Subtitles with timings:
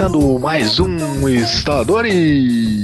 [0.00, 2.80] Começando mais um instalador e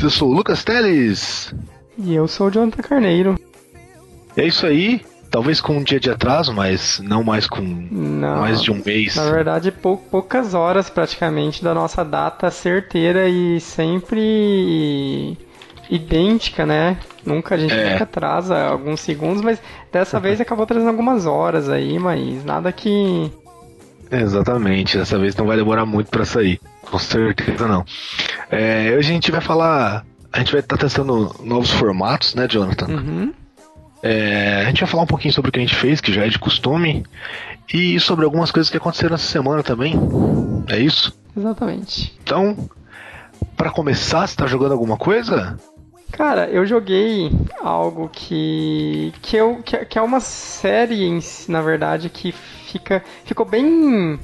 [0.00, 1.52] eu sou o Lucas Teles.
[1.98, 3.34] E eu sou o Jonathan Carneiro.
[4.36, 5.04] É isso aí.
[5.32, 9.16] Talvez com um dia de atraso, mas não mais com Não, mais de um mês.
[9.16, 15.36] Na verdade, pou- poucas horas praticamente da nossa data certeira e sempre
[15.90, 16.98] idêntica, né?
[17.24, 17.92] Nunca a gente É.
[17.92, 19.60] nunca atrasa alguns segundos, mas
[19.92, 23.30] dessa vez acabou trazendo algumas horas aí, mas nada que
[24.10, 26.60] Exatamente, dessa vez não vai demorar muito pra sair.
[26.82, 27.84] Com certeza não.
[28.50, 30.04] É, hoje a gente vai falar.
[30.32, 32.86] A gente vai estar testando novos formatos, né, Jonathan?
[32.86, 33.32] Uhum.
[34.02, 36.26] É, a gente vai falar um pouquinho sobre o que a gente fez, que já
[36.26, 37.04] é de costume,
[37.72, 39.94] e sobre algumas coisas que aconteceram essa semana também.
[40.68, 41.16] É isso?
[41.36, 42.14] Exatamente.
[42.22, 42.68] Então,
[43.56, 45.56] pra começar, você tá jogando alguma coisa?
[46.16, 51.60] Cara, eu joguei algo que que, eu, que, que é uma série em si, na
[51.60, 54.18] verdade que fica ficou bem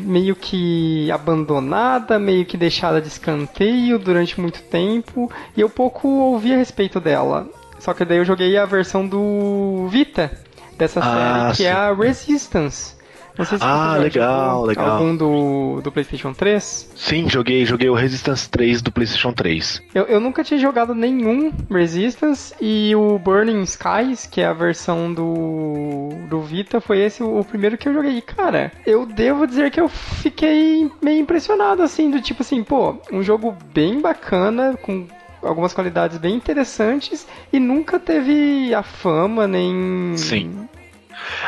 [0.00, 6.54] meio que abandonada, meio que deixada de escanteio durante muito tempo e eu pouco ouvi
[6.54, 7.46] a respeito dela.
[7.78, 10.30] Só que daí eu joguei a versão do Vita
[10.78, 11.64] dessa Ah, série, que sim.
[11.64, 12.94] é a Resistance.
[13.38, 14.92] Não sei se Ah, legal, legal.
[14.92, 16.92] algum do, do PlayStation 3.
[16.94, 19.82] Sim, joguei, joguei o Resistance 3 do PlayStation 3.
[19.94, 25.12] Eu, eu nunca tinha jogado nenhum Resistance e o Burning Skies, que é a versão
[25.12, 28.18] do, do Vita, foi esse o, o primeiro que eu joguei.
[28.18, 32.96] E, cara, eu devo dizer que eu fiquei meio impressionado, assim, do tipo assim, pô,
[33.12, 35.06] um jogo bem bacana, com
[35.42, 40.12] algumas qualidades bem interessantes e nunca teve a fama nem.
[40.16, 40.68] Sim.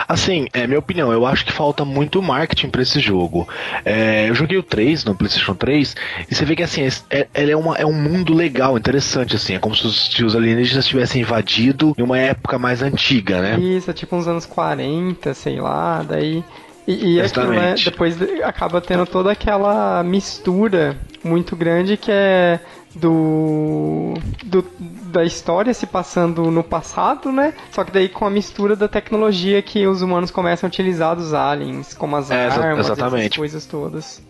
[0.08, 3.48] Assim, é minha opinião, eu acho que falta muito marketing pra esse jogo.
[3.84, 5.96] É, eu joguei o 3 no PlayStation 3
[6.30, 9.54] e você vê que assim, é, ele é, uma, é um mundo legal, interessante, assim.
[9.54, 13.58] É como se os, se os alienígenas tivessem invadido em uma época mais antiga, né?
[13.58, 16.44] Isso, é tipo uns anos 40, sei lá, daí.
[16.86, 22.58] E, e aquilo, né, depois acaba tendo toda aquela mistura muito grande que é
[22.94, 24.14] do,
[24.44, 24.64] do
[25.12, 27.54] da história se passando no passado, né?
[27.70, 31.34] Só que daí com a mistura da tecnologia que os humanos começam a utilizar dos
[31.34, 33.38] aliens, como as É, armas, essas exatamente.
[33.38, 34.22] coisas todas.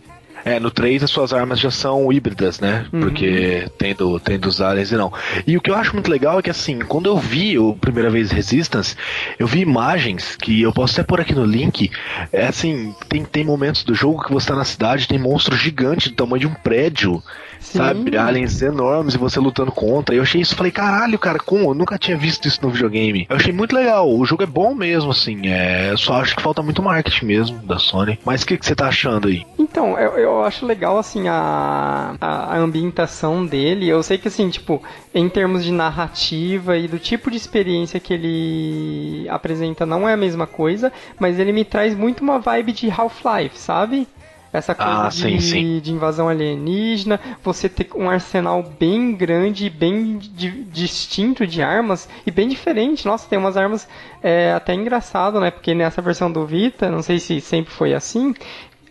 [0.45, 2.85] É, no 3 as suas armas já são híbridas, né?
[2.91, 2.99] Uhum.
[2.99, 5.11] Porque tem, do, tem dos aliens e não.
[5.47, 8.09] E o que eu acho muito legal é que, assim, quando eu vi a primeira
[8.09, 8.95] vez Resistance,
[9.39, 11.89] eu vi imagens que eu posso até pôr aqui no link.
[12.31, 16.09] É assim, tem, tem momentos do jogo que você tá na cidade, tem monstros gigantes
[16.09, 17.23] do tamanho de um prédio,
[17.63, 17.77] Sim.
[17.77, 18.17] sabe?
[18.17, 20.13] Aliens enormes e você lutando contra.
[20.13, 21.69] Eu achei isso, falei, caralho, cara, como?
[21.69, 23.25] Eu nunca tinha visto isso no videogame.
[23.29, 24.09] Eu achei muito legal.
[24.09, 25.47] O jogo é bom mesmo, assim.
[25.47, 28.19] É, só acho que falta muito marketing mesmo da Sony.
[28.25, 29.45] Mas o que, que você tá achando aí?
[29.57, 33.87] Então, eu, eu acho legal, assim, a, a, a ambientação dele.
[33.87, 34.81] Eu sei que, assim, tipo,
[35.13, 40.17] em termos de narrativa e do tipo de experiência que ele apresenta não é a
[40.17, 44.07] mesma coisa, mas ele me traz muito uma vibe de Half-Life, sabe?
[44.53, 45.79] Essa coisa Ah, de, sim, sim.
[45.79, 52.29] de invasão alienígena, você ter um arsenal bem grande, bem di- distinto de armas e
[52.29, 53.05] bem diferente.
[53.07, 53.87] Nossa, tem umas armas
[54.21, 55.49] é, até engraçado, né?
[55.49, 58.33] Porque nessa versão do Vita, não sei se sempre foi assim,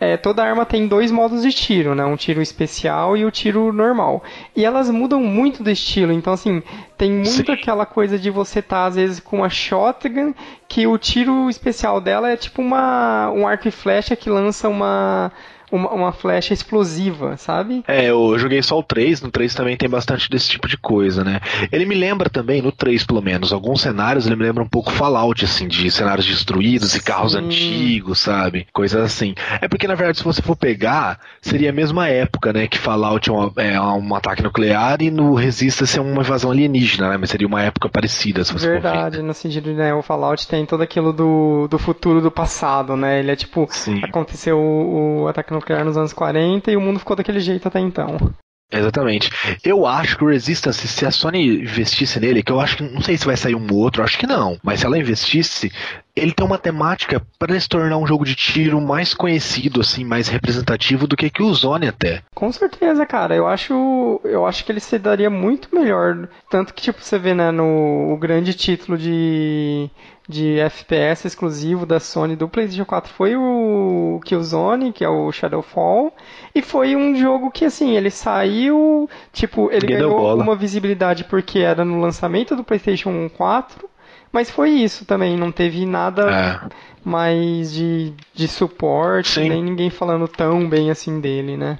[0.02, 2.04] é, toda arma tem dois modos de tiro, né?
[2.04, 4.24] Um tiro especial e o tiro normal.
[4.56, 6.60] E elas mudam muito do estilo, então assim,
[6.98, 7.52] tem muito Sim.
[7.52, 10.34] aquela coisa de você estar às vezes com uma shotgun,
[10.66, 15.30] que o tiro especial dela é tipo uma um arco e flecha que lança uma
[15.72, 17.82] uma, uma flecha explosiva, sabe?
[17.88, 21.24] É, eu joguei só o 3, no 3 também tem bastante desse tipo de coisa,
[21.24, 21.40] né?
[21.72, 24.90] Ele me lembra também, no 3 pelo menos, alguns cenários ele me lembra um pouco
[24.92, 27.38] Fallout, assim, de cenários destruídos e carros Sim.
[27.38, 28.66] antigos, sabe?
[28.72, 29.34] Coisas assim.
[29.60, 32.66] É porque, na verdade, se você for pegar, seria a mesma época, né?
[32.66, 37.08] Que Fallout é, uma- é um ataque nuclear e no Resistance é uma invasão alienígena,
[37.10, 37.16] né?
[37.16, 38.82] Mas seria uma época parecida, se você for ver.
[38.82, 43.20] Verdade, no sentido, né, o Fallout tem todo aquilo do, do futuro do passado, né?
[43.20, 44.00] Ele é tipo, Sim.
[44.02, 47.80] aconteceu o, o ataque nuclear nos anos 40 e o mundo ficou daquele jeito até
[47.80, 48.32] então.
[48.72, 49.30] Exatamente.
[49.62, 53.02] Eu acho que o Resistance, se a Sony investisse nele, que eu acho que não
[53.02, 55.70] sei se vai sair um ou outro, acho que não, mas se ela investisse,
[56.16, 60.28] ele tem uma temática para se tornar um jogo de tiro mais conhecido, assim, mais
[60.28, 62.22] representativo do que que o Zone até.
[62.34, 63.34] Com certeza, cara.
[63.34, 66.28] Eu acho, eu acho que ele se daria muito melhor.
[66.50, 69.90] Tanto que, tipo, você vê, né, no o grande título de,
[70.32, 76.12] de FPS exclusivo da Sony do PlayStation 4 foi o Killzone, que é o Shadowfall.
[76.54, 81.58] E foi um jogo que, assim, ele saiu, tipo, ele Ninguém ganhou uma visibilidade porque
[81.58, 83.88] era no lançamento do PlayStation 4.
[84.32, 86.68] Mas foi isso também, não teve nada É.
[87.04, 89.50] mais de, de suporte, Sim.
[89.50, 91.78] nem ninguém falando tão bem assim dele, né?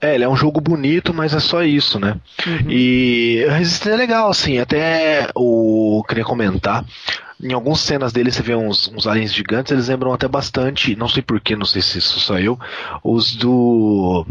[0.00, 2.16] É, ele é um jogo bonito, mas é só isso, né?
[2.46, 2.70] Uhum.
[2.70, 6.84] E Resistance é legal, assim, até o queria comentar.
[7.42, 11.08] em algumas cenas dele você vê uns, uns aliens gigantes, eles lembram até bastante, não
[11.08, 12.58] sei porquê, não sei se isso eu,
[13.02, 14.24] os do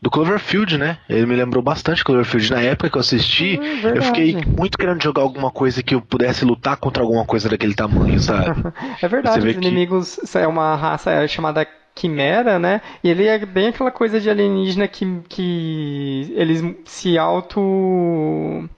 [0.00, 0.98] do Cloverfield, né?
[1.08, 2.50] Ele me lembrou bastante Cloverfield.
[2.50, 6.00] Na época que eu assisti, Hum, eu fiquei muito querendo jogar alguma coisa que eu
[6.02, 8.50] pudesse lutar contra alguma coisa daquele tamanho, sabe?
[9.00, 11.64] É verdade, os que- inimigos é uma raça chamada
[11.94, 12.80] Quimera, né?
[13.04, 18.68] E ele é bem aquela coisa de alienígena que, que eles se auto.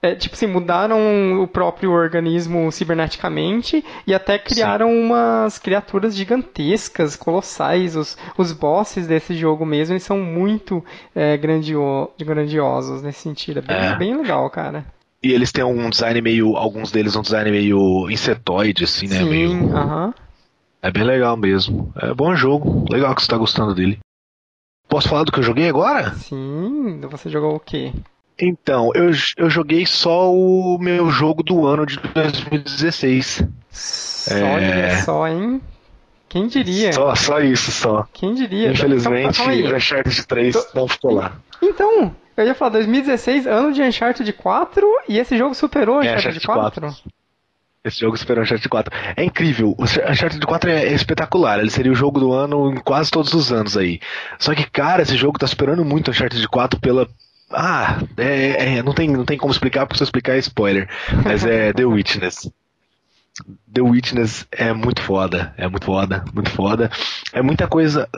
[0.00, 7.96] É, tipo assim, mudaram o próprio organismo ciberneticamente e até criaram umas criaturas gigantescas, colossais.
[7.96, 10.84] Os, os bosses desse jogo mesmo, eles são muito
[11.14, 13.58] é, grandio, grandiosos nesse sentido.
[13.58, 13.96] É bem, É.
[13.96, 14.86] bem legal, cara.
[15.20, 16.56] E eles têm um design meio.
[16.56, 19.16] Alguns deles um design meio insetoide, assim, né?
[19.16, 20.14] Sim, Meio, aham.
[20.82, 21.92] É bem legal mesmo.
[22.00, 22.84] É bom jogo.
[22.90, 23.98] Legal que você tá gostando dele.
[24.88, 26.14] Posso falar do que eu joguei agora?
[26.14, 27.92] Sim, você jogou o quê?
[28.40, 33.42] Então, eu, eu joguei só o meu jogo do ano de 2016.
[33.70, 34.96] Só, É.
[35.02, 35.60] só, hein?
[36.28, 36.92] Quem diria?
[36.92, 38.06] Só, só isso, só.
[38.12, 38.70] Quem diria?
[38.70, 41.32] Infelizmente, Então, Uncharted 3 Tô- não ficou lá.
[41.60, 46.38] Então, eu ia falar 2016, ano de Uncharted 4, e esse jogo superou É, Uncharted
[46.38, 46.96] Uncharted 4.
[47.84, 48.92] Esse jogo superou Uncharted 4.
[49.16, 49.74] É incrível.
[49.78, 51.60] O Uncharted 4 é, é espetacular.
[51.60, 54.00] Ele seria o jogo do ano em quase todos os anos aí.
[54.38, 57.08] Só que, cara, esse jogo tá superando muito o Uncharted 4 pela.
[57.50, 60.88] Ah, é, é, não, tem, não tem como explicar, porque se eu explicar é spoiler.
[61.24, 62.50] Mas é The Witness.
[63.72, 65.54] The Witness é muito foda.
[65.56, 66.90] É muito foda, muito foda.
[67.32, 68.08] É muita coisa.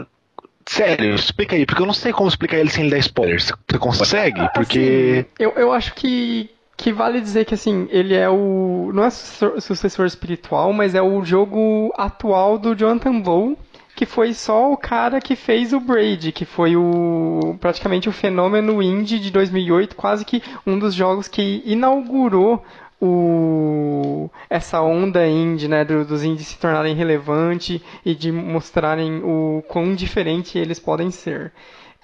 [0.66, 3.52] Sério, explica aí, porque eu não sei como explicar ele sem ele dar spoilers.
[3.68, 4.48] Você consegue?
[4.54, 5.26] Porque.
[5.26, 8.90] Assim, eu, eu acho que, que vale dizer que assim, ele é o.
[8.94, 13.56] Não é sucessor, espiritual, mas é o jogo atual do Jonathan Blow,
[13.94, 18.82] que foi só o cara que fez o Braid, que foi o praticamente o fenômeno
[18.82, 22.64] indie de 2008, quase que um dos jogos que inaugurou
[23.00, 29.62] o essa onda indie, né, do- dos indies se tornarem relevantes e de mostrarem o
[29.68, 31.52] quão diferente eles podem ser.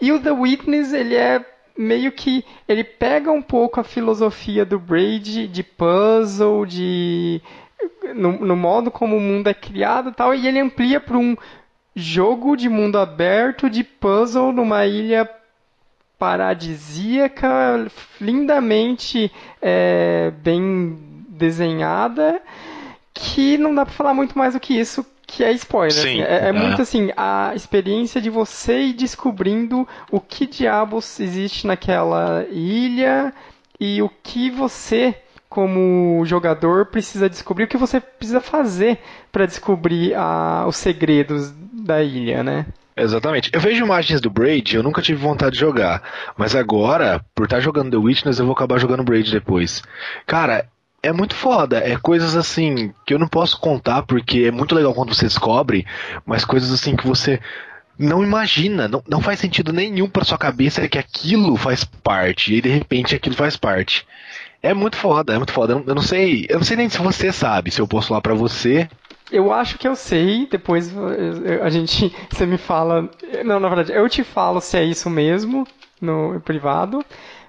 [0.01, 1.43] E o The Witness, ele é
[1.77, 7.41] meio que ele pega um pouco a filosofia do Braid de puzzle, de
[8.15, 11.37] no, no modo como o mundo é criado e tal, e ele amplia para um
[11.95, 15.29] jogo de mundo aberto de puzzle numa ilha
[16.19, 17.87] paradisíaca,
[18.21, 19.31] lindamente
[19.61, 20.99] é, bem
[21.29, 22.41] desenhada,
[23.13, 25.93] que não dá pra falar muito mais do que isso, que é spoiler.
[25.93, 26.23] Sim, assim.
[26.23, 26.53] é, é é.
[26.53, 33.33] muito assim, a experiência de você ir descobrindo o que diabos existe naquela ilha
[33.79, 35.15] e o que você,
[35.49, 38.99] como jogador, precisa descobrir, o que você precisa fazer
[39.33, 42.67] pra descobrir ah, os segredos da ilha, né?
[42.97, 43.51] Exatamente.
[43.53, 46.03] Eu vejo imagens do Braid, eu nunca tive vontade de jogar.
[46.35, 49.83] Mas agora, por estar jogando The Witness, eu vou acabar jogando Braid depois.
[50.27, 50.67] Cara,
[51.07, 51.79] é muito foda.
[51.79, 55.87] É coisas assim que eu não posso contar porque é muito legal quando você descobre,
[56.25, 57.41] mas coisas assim que você
[57.99, 62.55] não imagina, não, não faz sentido nenhum pra sua cabeça que aquilo faz parte.
[62.55, 64.07] E de repente aquilo faz parte.
[64.63, 65.73] É muito foda, é muito foda.
[65.73, 68.09] Eu não, eu não sei, eu não sei nem se você sabe, se eu posso
[68.09, 68.89] falar pra você.
[69.31, 70.93] Eu acho que eu sei, depois
[71.63, 73.09] a gente, você me fala,
[73.45, 75.67] não, na verdade, eu te falo se é isso mesmo
[76.01, 77.05] no privado,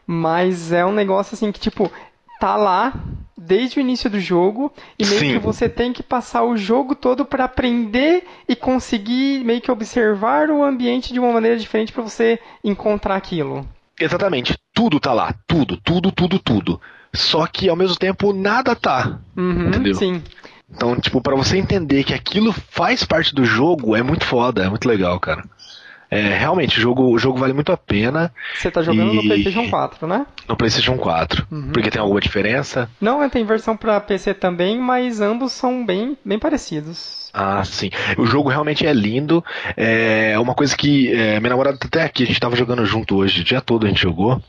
[0.06, 1.92] mas é um negócio assim que tipo
[2.40, 2.94] tá lá
[3.38, 5.34] desde o início do jogo e meio Sim.
[5.34, 10.50] que você tem que passar o jogo todo para aprender e conseguir meio que observar
[10.50, 13.68] o ambiente de uma maneira diferente para você encontrar aquilo.
[14.00, 16.82] Exatamente, tudo tá lá, tudo, tudo, tudo, tudo.
[17.14, 19.20] Só que ao mesmo tempo nada tá.
[19.36, 19.96] Uhum, Entendeu?
[19.96, 20.22] Sim.
[20.70, 24.70] Então, tipo, pra você entender que aquilo faz parte do jogo, é muito foda, é
[24.70, 25.46] muito legal, cara.
[26.10, 29.28] É, realmente, o jogo, o jogo vale muito a pena Você tá jogando no E-
[29.28, 30.26] PlayStation 4, né?
[30.48, 31.46] no PlayStation 4.
[31.52, 31.72] Uhum.
[31.74, 32.90] Porque tem alguma diferença?
[33.02, 37.28] Não, tem versão para PC também, mas ambos são bem, bem parecidos.
[37.34, 37.90] Ah, sim.
[38.18, 39.44] O jogo realmente é lindo.
[39.76, 43.16] É uma coisa que é, minha namorada tá até aqui, a gente tava jogando junto
[43.18, 44.42] hoje, o dia todo a gente jogou.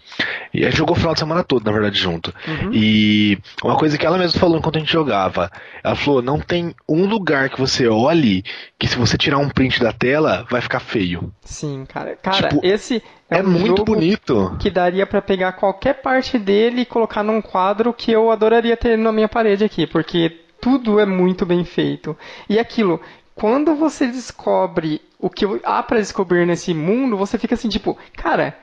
[0.54, 2.32] E a gente jogou o final de semana todo, na verdade, junto.
[2.46, 2.70] Uhum.
[2.72, 5.50] E uma coisa que ela mesma falou enquanto a gente jogava,
[5.84, 8.42] ela falou: não tem um lugar que você olhe
[8.78, 11.32] que se você tirar um print da tela, vai ficar feio.
[11.48, 12.14] Sim, cara.
[12.16, 14.54] Cara, Tipo, esse É, é, um muito bonito.
[14.60, 18.98] que daria pra pegar qualquer parte dele e colocar num quadro que eu adoraria ter
[18.98, 22.14] na minha parede aqui, porque tudo é muito bem feito.
[22.50, 23.00] E aquilo,
[23.34, 28.54] quando você descobre o que há pra descobrir nesse mundo, você fica assim, tipo, cara,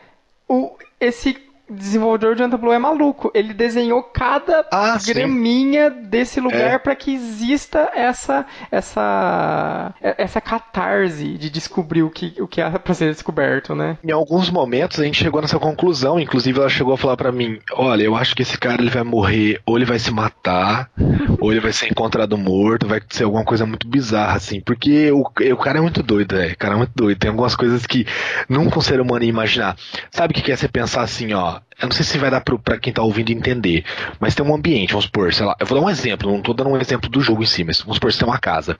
[0.47, 1.33] o, esse
[1.69, 3.31] desenvolvedor de Antoblow é maluco.
[3.33, 6.03] Ele desenhou cada ah, graminha sim.
[6.03, 6.77] desse lugar é.
[6.77, 12.93] para que exista essa essa essa catarse de descobrir o que o que é para
[12.93, 13.97] ser descoberto, né?
[14.03, 17.59] Em alguns momentos a gente chegou nessa conclusão, inclusive ela chegou a falar para mim:
[17.73, 20.89] "Olha, eu acho que esse cara ele vai morrer, ou ele vai se matar,
[21.39, 25.21] ou ele vai ser encontrado morto, vai ser alguma coisa muito bizarra assim, porque o,
[25.21, 27.17] o cara é muito doido, é, o cara é muito doido.
[27.17, 28.05] Tem algumas coisas que
[28.47, 29.75] nunca um ser humano ia imaginar.
[30.11, 32.41] Sabe o que é você pensar assim, ó, not eu não sei se vai dar
[32.41, 33.83] para quem tá ouvindo entender,
[34.19, 36.53] mas tem um ambiente, vamos supor, sei lá, eu vou dar um exemplo, não tô
[36.53, 38.77] dando um exemplo do jogo em si, mas vamos supor que tem uma casa.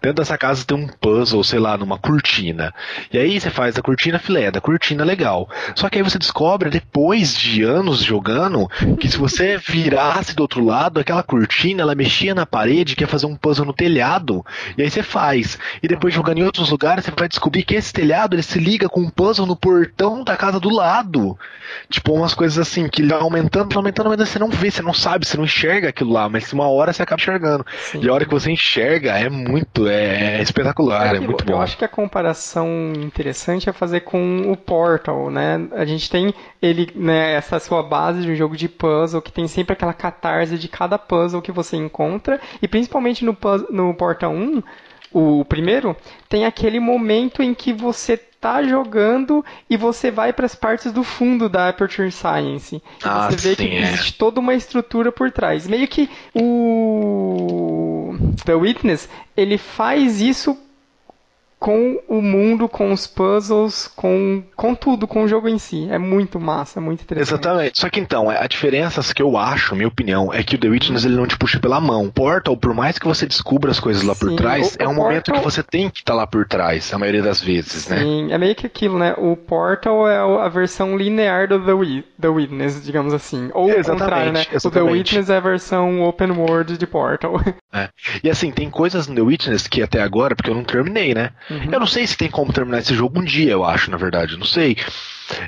[0.00, 2.74] Dentro dessa casa tem um puzzle, sei lá, numa cortina.
[3.12, 5.48] E aí você faz a cortina filé, da cortina legal.
[5.74, 8.66] Só que aí você descobre, depois de anos jogando,
[8.98, 13.26] que se você virasse do outro lado, aquela cortina, ela mexia na parede, quer fazer
[13.26, 14.44] um puzzle no telhado,
[14.76, 15.58] e aí você faz.
[15.82, 18.88] E depois jogando em outros lugares, você vai descobrir que esse telhado, ele se liga
[18.88, 21.38] com um puzzle no portão da casa do lado.
[21.90, 24.94] Tipo, umas coisas assim, que ele vai aumentando, aumentando, mas você não vê, você não
[24.94, 27.66] sabe, você não enxerga aquilo lá, mas uma hora você acaba enxergando.
[27.76, 28.00] Sim.
[28.00, 31.54] E a hora que você enxerga é muito, é, é espetacular, é, é muito bom.
[31.54, 35.66] Eu acho que a comparação interessante é fazer com o Portal, né?
[35.72, 39.48] A gente tem ele, né, essa sua base de um jogo de puzzle que tem
[39.48, 43.36] sempre aquela catarse de cada puzzle que você encontra, e principalmente no,
[43.70, 44.62] no Portal 1,
[45.12, 45.96] o primeiro,
[46.28, 51.02] tem aquele momento em que você tá jogando e você vai para as partes do
[51.02, 52.82] fundo da Aperture Science.
[53.02, 53.80] Ah, você vê sim, que é.
[53.82, 55.66] existe toda uma estrutura por trás.
[55.66, 60.56] Meio que o The Witness, ele faz isso
[61.58, 65.88] com o mundo, com os puzzles, com, com tudo, com o jogo em si.
[65.90, 67.40] É muito massa, muito interessante.
[67.40, 67.78] Exatamente.
[67.78, 71.04] Só que então, a diferença que eu acho, minha opinião, é que o The Witness
[71.04, 72.10] ele não te puxa pela mão.
[72.10, 74.94] Portal, por mais que você descubra as coisas lá Sim, por trás, o, é um
[74.94, 75.04] Portal...
[75.04, 77.90] momento que você tem que estar tá lá por trás, a maioria das vezes, Sim,
[77.90, 78.00] né?
[78.00, 79.14] Sim, é meio que aquilo, né?
[79.18, 83.50] O Portal é a versão linear do The, The Witness, digamos assim.
[83.52, 84.44] Ou o contrário, né?
[84.52, 84.66] Exatamente.
[84.66, 87.40] O The Witness é a versão open world de Portal.
[87.70, 87.90] É.
[88.24, 91.32] E assim, tem coisas no The Witness que até agora, porque eu não terminei, né?
[91.50, 91.72] Uhum.
[91.72, 94.36] Eu não sei se tem como terminar esse jogo um dia, eu acho, na verdade,
[94.36, 94.76] não sei.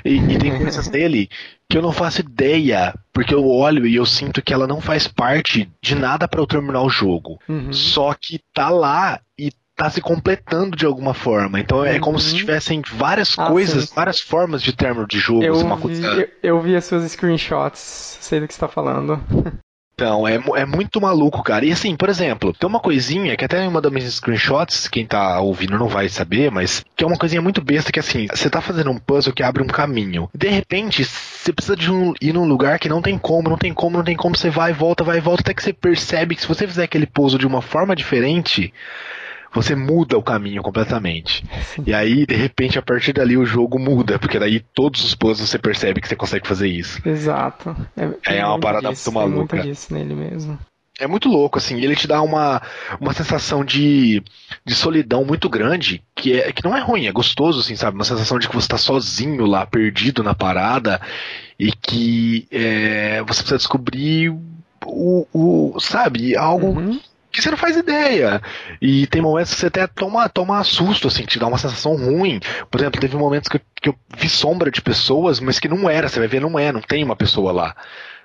[0.05, 1.29] E, e tem coisas dele
[1.69, 5.07] que eu não faço ideia, porque eu olho e eu sinto que ela não faz
[5.07, 7.39] parte de nada para eu terminar o jogo.
[7.47, 7.71] Uhum.
[7.71, 11.59] Só que tá lá e tá se completando de alguma forma.
[11.59, 11.85] Então uhum.
[11.85, 12.37] é como se uhum.
[12.37, 13.95] tivessem várias ah, coisas, sim.
[13.95, 15.43] várias formas de término de jogo.
[15.43, 19.19] Eu, assim, vi, eu, eu vi as suas screenshots, sei do que você tá falando.
[20.01, 21.63] Então, é, é muito maluco, cara.
[21.63, 25.39] E assim, por exemplo, tem uma coisinha que até uma das minhas screenshots, quem tá
[25.39, 28.61] ouvindo não vai saber, mas que é uma coisinha muito besta que assim, você tá
[28.61, 30.27] fazendo um puzzle que abre um caminho.
[30.33, 33.71] De repente, você precisa de um, ir num lugar que não tem como, não tem
[33.75, 36.33] como, não tem como, você vai e volta, vai e volta, até que você percebe
[36.33, 38.73] que se você fizer aquele puzzle de uma forma diferente,
[39.53, 41.43] você muda o caminho completamente.
[41.85, 45.49] E aí, de repente, a partir dali o jogo muda, porque daí todos os puzzles
[45.49, 47.01] você percebe que você consegue fazer isso.
[47.07, 47.75] Exato.
[48.25, 49.57] É, é uma parada disso, muito maluca.
[49.57, 50.57] Tem disso nele mesmo.
[50.99, 52.61] É muito louco, assim, ele te dá uma,
[52.99, 54.21] uma sensação de,
[54.63, 57.95] de solidão muito grande, que, é, que não é ruim, é gostoso, assim, sabe?
[57.95, 61.01] Uma sensação de que você está sozinho lá, perdido na parada,
[61.57, 64.29] e que é, você precisa descobrir
[64.85, 66.99] o, o sabe, algo uhum
[67.43, 68.41] você não faz ideia.
[68.81, 72.39] E tem momentos que você até toma, toma susto, assim, te dá uma sensação ruim.
[72.69, 75.89] Por exemplo, teve momentos que eu, que eu vi sombra de pessoas, mas que não
[75.89, 77.75] era, você vai ver, não é, não tem uma pessoa lá.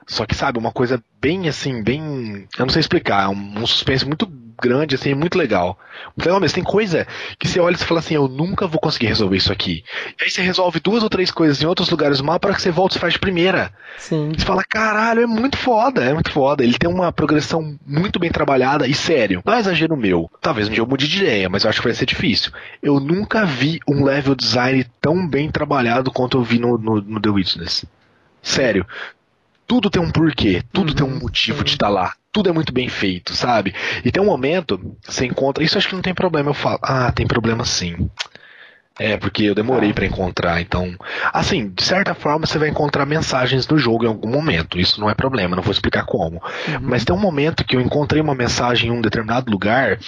[0.07, 2.47] Só que, sabe, uma coisa bem assim, bem.
[2.57, 5.79] Eu não sei explicar, é um suspense muito grande, assim, muito legal.
[6.17, 6.55] Muito legal mesmo.
[6.55, 7.07] Tem coisa
[7.39, 9.85] que você olha e você fala assim, eu nunca vou conseguir resolver isso aqui.
[10.21, 12.63] E aí você resolve duas ou três coisas em outros lugares do mapa para que
[12.63, 13.73] você volte e faz de primeira.
[13.99, 14.33] Sim.
[14.37, 16.63] Você fala, caralho, é muito foda, é muito foda.
[16.63, 19.43] Ele tem uma progressão muito bem trabalhada e sério.
[19.45, 20.31] Não é exagero meu.
[20.41, 22.53] Talvez um dia eu mude de ideia, mas eu acho que vai ser difícil.
[22.83, 27.21] Eu nunca vi um level design tão bem trabalhado quanto eu vi no, no, no
[27.21, 27.85] The Witness.
[28.43, 28.87] Sério
[29.67, 31.19] tudo tem um porquê, tudo uhum, tem um uhum.
[31.21, 32.13] motivo de estar tá lá.
[32.33, 33.75] Tudo é muito bem feito, sabe?
[34.05, 35.65] E tem um momento, você encontra.
[35.65, 36.51] Isso acho que não tem problema.
[36.51, 38.11] Eu falo, ah, tem problema sim.
[38.99, 39.95] É, porque eu demorei ah.
[39.95, 40.95] para encontrar, então.
[41.33, 44.79] Assim, de certa forma você vai encontrar mensagens no jogo em algum momento.
[44.79, 46.37] Isso não é problema, não vou explicar como.
[46.69, 46.79] Uhum.
[46.83, 49.99] Mas tem um momento que eu encontrei uma mensagem em um determinado lugar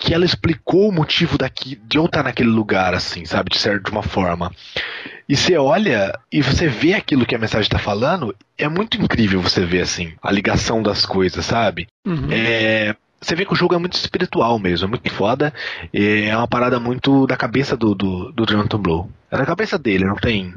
[0.00, 3.50] que ela explicou o motivo daqui, de eu estar naquele lugar, assim, sabe?
[3.50, 4.52] De certa de uma forma.
[5.28, 9.40] E você olha e você vê aquilo que a mensagem está falando, é muito incrível
[9.40, 11.88] você ver, assim, a ligação das coisas, sabe?
[12.06, 12.28] Uhum.
[12.30, 15.52] É, você vê que o jogo é muito espiritual mesmo, é muito foda.
[15.92, 19.10] É uma parada muito da cabeça do, do, do Jonathan Blow.
[19.30, 20.54] É da cabeça dele, não tem.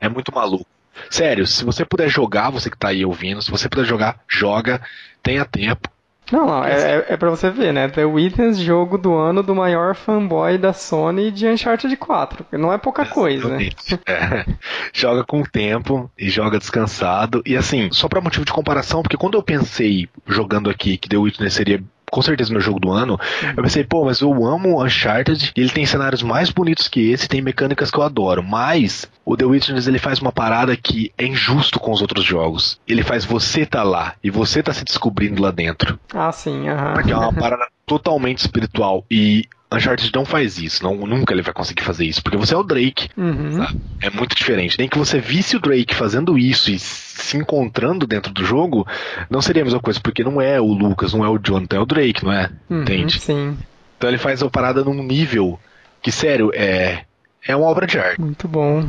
[0.00, 0.66] É muito maluco.
[1.08, 4.80] Sério, se você puder jogar, você que tá aí ouvindo, se você puder jogar, joga,
[5.22, 5.88] tenha tempo
[6.32, 7.88] Não, não, é, é, é pra você ver, né?
[7.88, 12.46] The Witness, jogo do ano do maior fanboy da Sony de Uncharted 4.
[12.52, 13.48] Não é pouca coisa.
[13.56, 13.68] né?
[14.06, 14.44] É.
[14.92, 17.42] Joga com o tempo e joga descansado.
[17.46, 21.16] E assim, só pra motivo de comparação, porque quando eu pensei jogando aqui que The
[21.16, 21.82] Witness seria
[22.16, 23.20] com certeza meu jogo do ano,
[23.54, 27.42] eu pensei, pô, mas eu amo Uncharted, ele tem cenários mais bonitos que esse, tem
[27.42, 31.78] mecânicas que eu adoro, mas o The Witness ele faz uma parada que é injusto
[31.78, 32.80] com os outros jogos.
[32.88, 36.00] Ele faz você tá lá e você tá se descobrindo lá dentro.
[36.14, 36.94] Ah, sim, aham.
[36.94, 41.52] Porque é uma parada totalmente espiritual e Uncharted não faz isso, não, nunca ele vai
[41.52, 43.08] conseguir fazer isso, porque você é o Drake.
[43.16, 43.58] Uhum.
[43.58, 43.72] Tá?
[44.00, 44.78] É muito diferente.
[44.78, 48.86] Nem que você visse o Drake fazendo isso e se encontrando dentro do jogo,
[49.28, 51.80] não seria a mesma coisa, porque não é o Lucas, não é o Jonathan, é
[51.80, 52.50] o Drake, não é?
[52.70, 53.18] Uhum, Entende?
[53.18, 53.58] Sim,
[53.96, 55.58] Então ele faz a parada num nível
[56.00, 57.02] que, sério, é,
[57.46, 58.20] é uma obra de arte.
[58.20, 58.86] muito bom.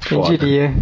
[0.00, 0.36] Quem Foda.
[0.36, 0.74] diria?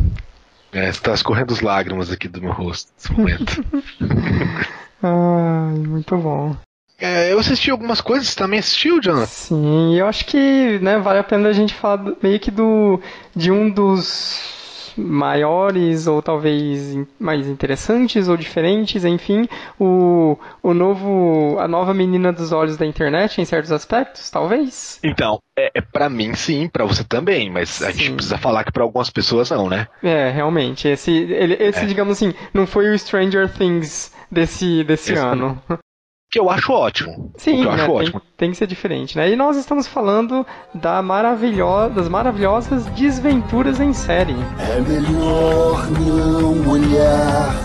[0.73, 3.65] É, está escorrendo as lágrimas aqui do meu rosto nesse momento.
[5.03, 6.57] Ai, muito bom.
[7.01, 9.27] É, eu assisti algumas coisas, você também assistiu, Jonathan?
[9.27, 13.01] Sim, eu acho que né, vale a pena a gente falar do- meio que do
[13.37, 19.47] de um dos maiores ou talvez mais interessantes ou diferentes, enfim,
[19.79, 24.99] o, o novo a nova menina dos olhos da internet em certos aspectos, talvez.
[25.05, 28.15] Então, é, é para mim sim, pra você também, mas a gente Sim.
[28.15, 29.87] precisa falar que pra algumas pessoas não, né?
[30.03, 31.87] É, realmente, esse ele, esse É.
[31.87, 35.63] digamos assim, não foi o Stranger Things desse desse Esse ano.
[36.31, 37.33] Que eu acho ótimo.
[37.39, 38.23] Sim, que eu né, acho tem, ótimo.
[38.37, 39.31] tem que ser diferente, né?
[39.31, 44.37] E nós estamos falando da maravilho das maravilhosas desventuras em série.
[44.59, 47.57] É melhor não olhar,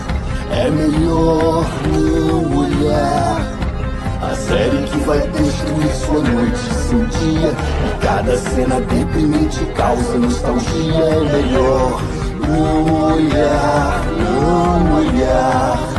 [0.50, 3.54] é melhor não olhar.
[4.22, 7.52] A série que vai destruir sua noite, seu dia.
[7.52, 11.04] E cada cena deprimente causa nostalgia.
[11.04, 12.00] É melhor
[12.48, 15.93] não olhar, não olhar.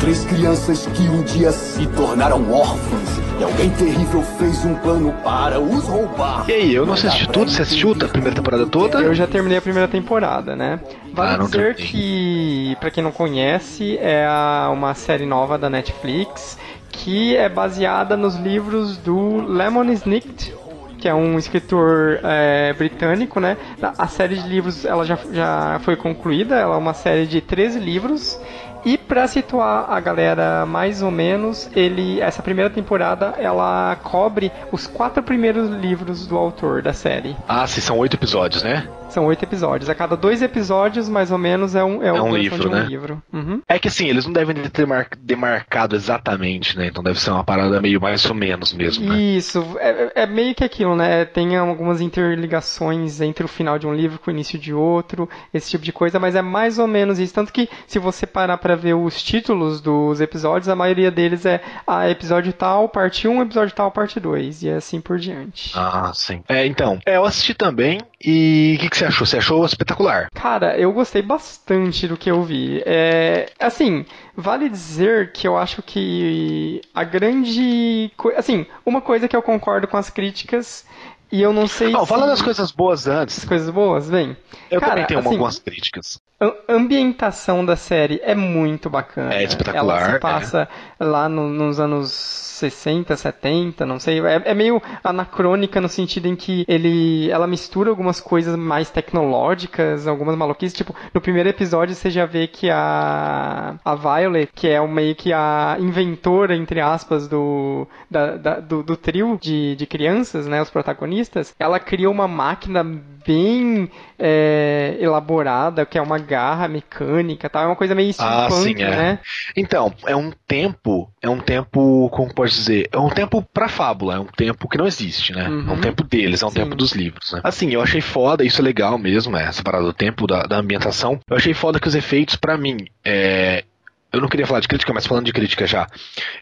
[0.00, 3.18] Três crianças que um dia se tornaram órfãs.
[3.40, 6.44] E alguém terrível fez um plano para os roubar.
[6.48, 8.98] E aí, eu não assisti tudo, você assistiu a primeira temporada toda?
[9.00, 10.80] Eu já terminei a primeira temporada, né?
[11.12, 15.68] Vale Ah, não dizer que, pra quem não conhece, é a- uma série nova da
[15.70, 16.58] Netflix
[16.90, 20.52] que é baseada nos livros do Lemon Snicket,
[20.98, 23.56] que é um escritor é, britânico, né?
[23.80, 27.40] A a série de livros ela já, já foi concluída, ela é uma série de
[27.40, 28.36] 13 livros.
[28.84, 34.86] E pra situar a galera mais ou menos, ele essa primeira temporada ela cobre os
[34.86, 37.36] quatro primeiros livros do autor da série.
[37.46, 38.88] Ah, sim, são oito episódios, né?
[39.08, 39.88] São oito episódios.
[39.88, 42.68] A cada dois episódios, mais ou menos, é um, é um uma versão livro, de
[42.68, 42.84] um né?
[42.84, 43.22] livro.
[43.32, 43.62] Uhum.
[43.68, 46.88] É que assim, eles não devem ter mar- demarcado exatamente, né?
[46.88, 49.18] Então deve ser uma parada meio mais ou menos mesmo, né?
[49.18, 51.24] Isso, é, é meio que aquilo, né?
[51.24, 55.70] Tem algumas interligações entre o final de um livro com o início de outro, esse
[55.70, 57.34] tipo de coisa, mas é mais ou menos isso.
[57.34, 61.60] Tanto que, se você parar pra ver os títulos dos episódios, a maioria deles é
[61.86, 65.72] ah, episódio tal, parte 1, episódio tal, parte 2, e assim por diante.
[65.74, 66.42] Ah, sim.
[66.48, 69.26] É, então, é, eu assisti também e o que, que você achou?
[69.26, 70.28] Você achou espetacular?
[70.34, 72.82] Cara, eu gostei bastante do que eu vi.
[72.84, 74.04] É, assim,
[74.36, 78.10] vale dizer que eu acho que a grande.
[78.36, 80.84] Assim, uma coisa que eu concordo com as críticas,
[81.30, 82.06] e eu não sei Não, se.
[82.08, 83.44] fala das coisas boas antes.
[83.44, 84.36] coisas boas, bem.
[84.70, 86.20] Eu Cara, também tenho assim, algumas críticas.
[86.40, 89.34] A ambientação da série é muito bacana.
[89.34, 90.68] É espetacular, Ela se passa
[91.00, 94.20] lá no- nos anos 60, 70, não sei.
[94.20, 100.06] É, é meio anacrônica no sentido em que ele, ela mistura algumas coisas mais tecnológicas,
[100.06, 100.76] algumas maluquices.
[100.76, 105.32] Tipo, no primeiro episódio você já vê que a, a Violet, que é meio que
[105.32, 110.70] a inventora, entre aspas, do, da- da- do, do trio de, de crianças, né, os
[110.70, 111.17] protagonistas,
[111.58, 112.84] ela cria uma máquina
[113.26, 117.64] bem é, elaborada, que é uma garra mecânica, tal.
[117.64, 118.90] É uma coisa meio Ah, steampunk, sim, é.
[118.90, 119.18] né?
[119.56, 124.14] Então, é um tempo, é um tempo, como pode dizer, é um tempo pra fábula,
[124.14, 125.48] é um tempo que não existe, né?
[125.48, 125.68] Uhum.
[125.68, 126.60] É um tempo deles, é um Sim.
[126.62, 127.40] tempo dos livros, né?
[127.44, 130.56] Assim, eu achei foda, isso é legal mesmo, é, essa parada do tempo, da, da
[130.56, 131.20] ambientação.
[131.28, 133.64] Eu achei foda que os efeitos, pra mim, é...
[134.12, 135.86] Eu não queria falar de crítica, mas falando de crítica já.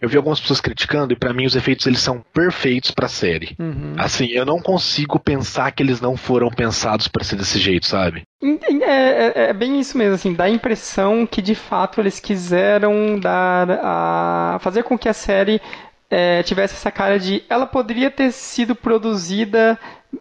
[0.00, 3.57] Eu vi algumas pessoas criticando e pra mim os efeitos eles são perfeitos pra série.
[3.59, 3.94] Uhum.
[3.98, 8.22] Assim, eu não consigo pensar que eles não foram pensados pra ser desse jeito, sabe?
[8.83, 8.87] É,
[9.46, 13.68] é- é bem isso mesmo, assim, dá a impressão que de fato eles quiseram dar
[13.83, 15.61] a fazer com que a série
[16.09, 19.76] é, tivesse essa cara de ela poderia ter sido produzida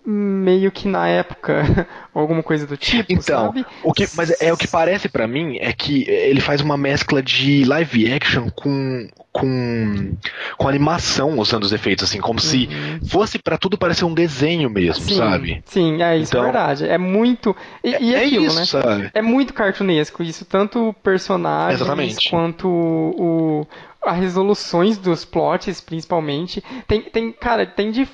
[0.05, 3.65] meio que na época, ou alguma coisa do tipo, então, sabe?
[3.83, 7.21] O que, mas é o que parece para mim é que ele faz uma mescla
[7.21, 10.15] de live action com com,
[10.57, 12.45] com animação usando os efeitos, assim, como uhum.
[12.45, 12.69] se
[13.09, 15.61] fosse para tudo parecer um desenho mesmo, sim, sabe?
[15.65, 16.87] Sim, é isso, é então, é verdade.
[16.87, 17.53] É muito.
[17.83, 18.65] E, é, e aquilo, é isso, né?
[18.65, 19.11] Sabe?
[19.13, 22.29] É muito cartunesco, isso, tanto personagens Exatamente.
[22.29, 23.67] quanto o,
[24.05, 26.63] as resoluções dos plots, principalmente.
[26.87, 28.07] Tem, tem cara, tem de,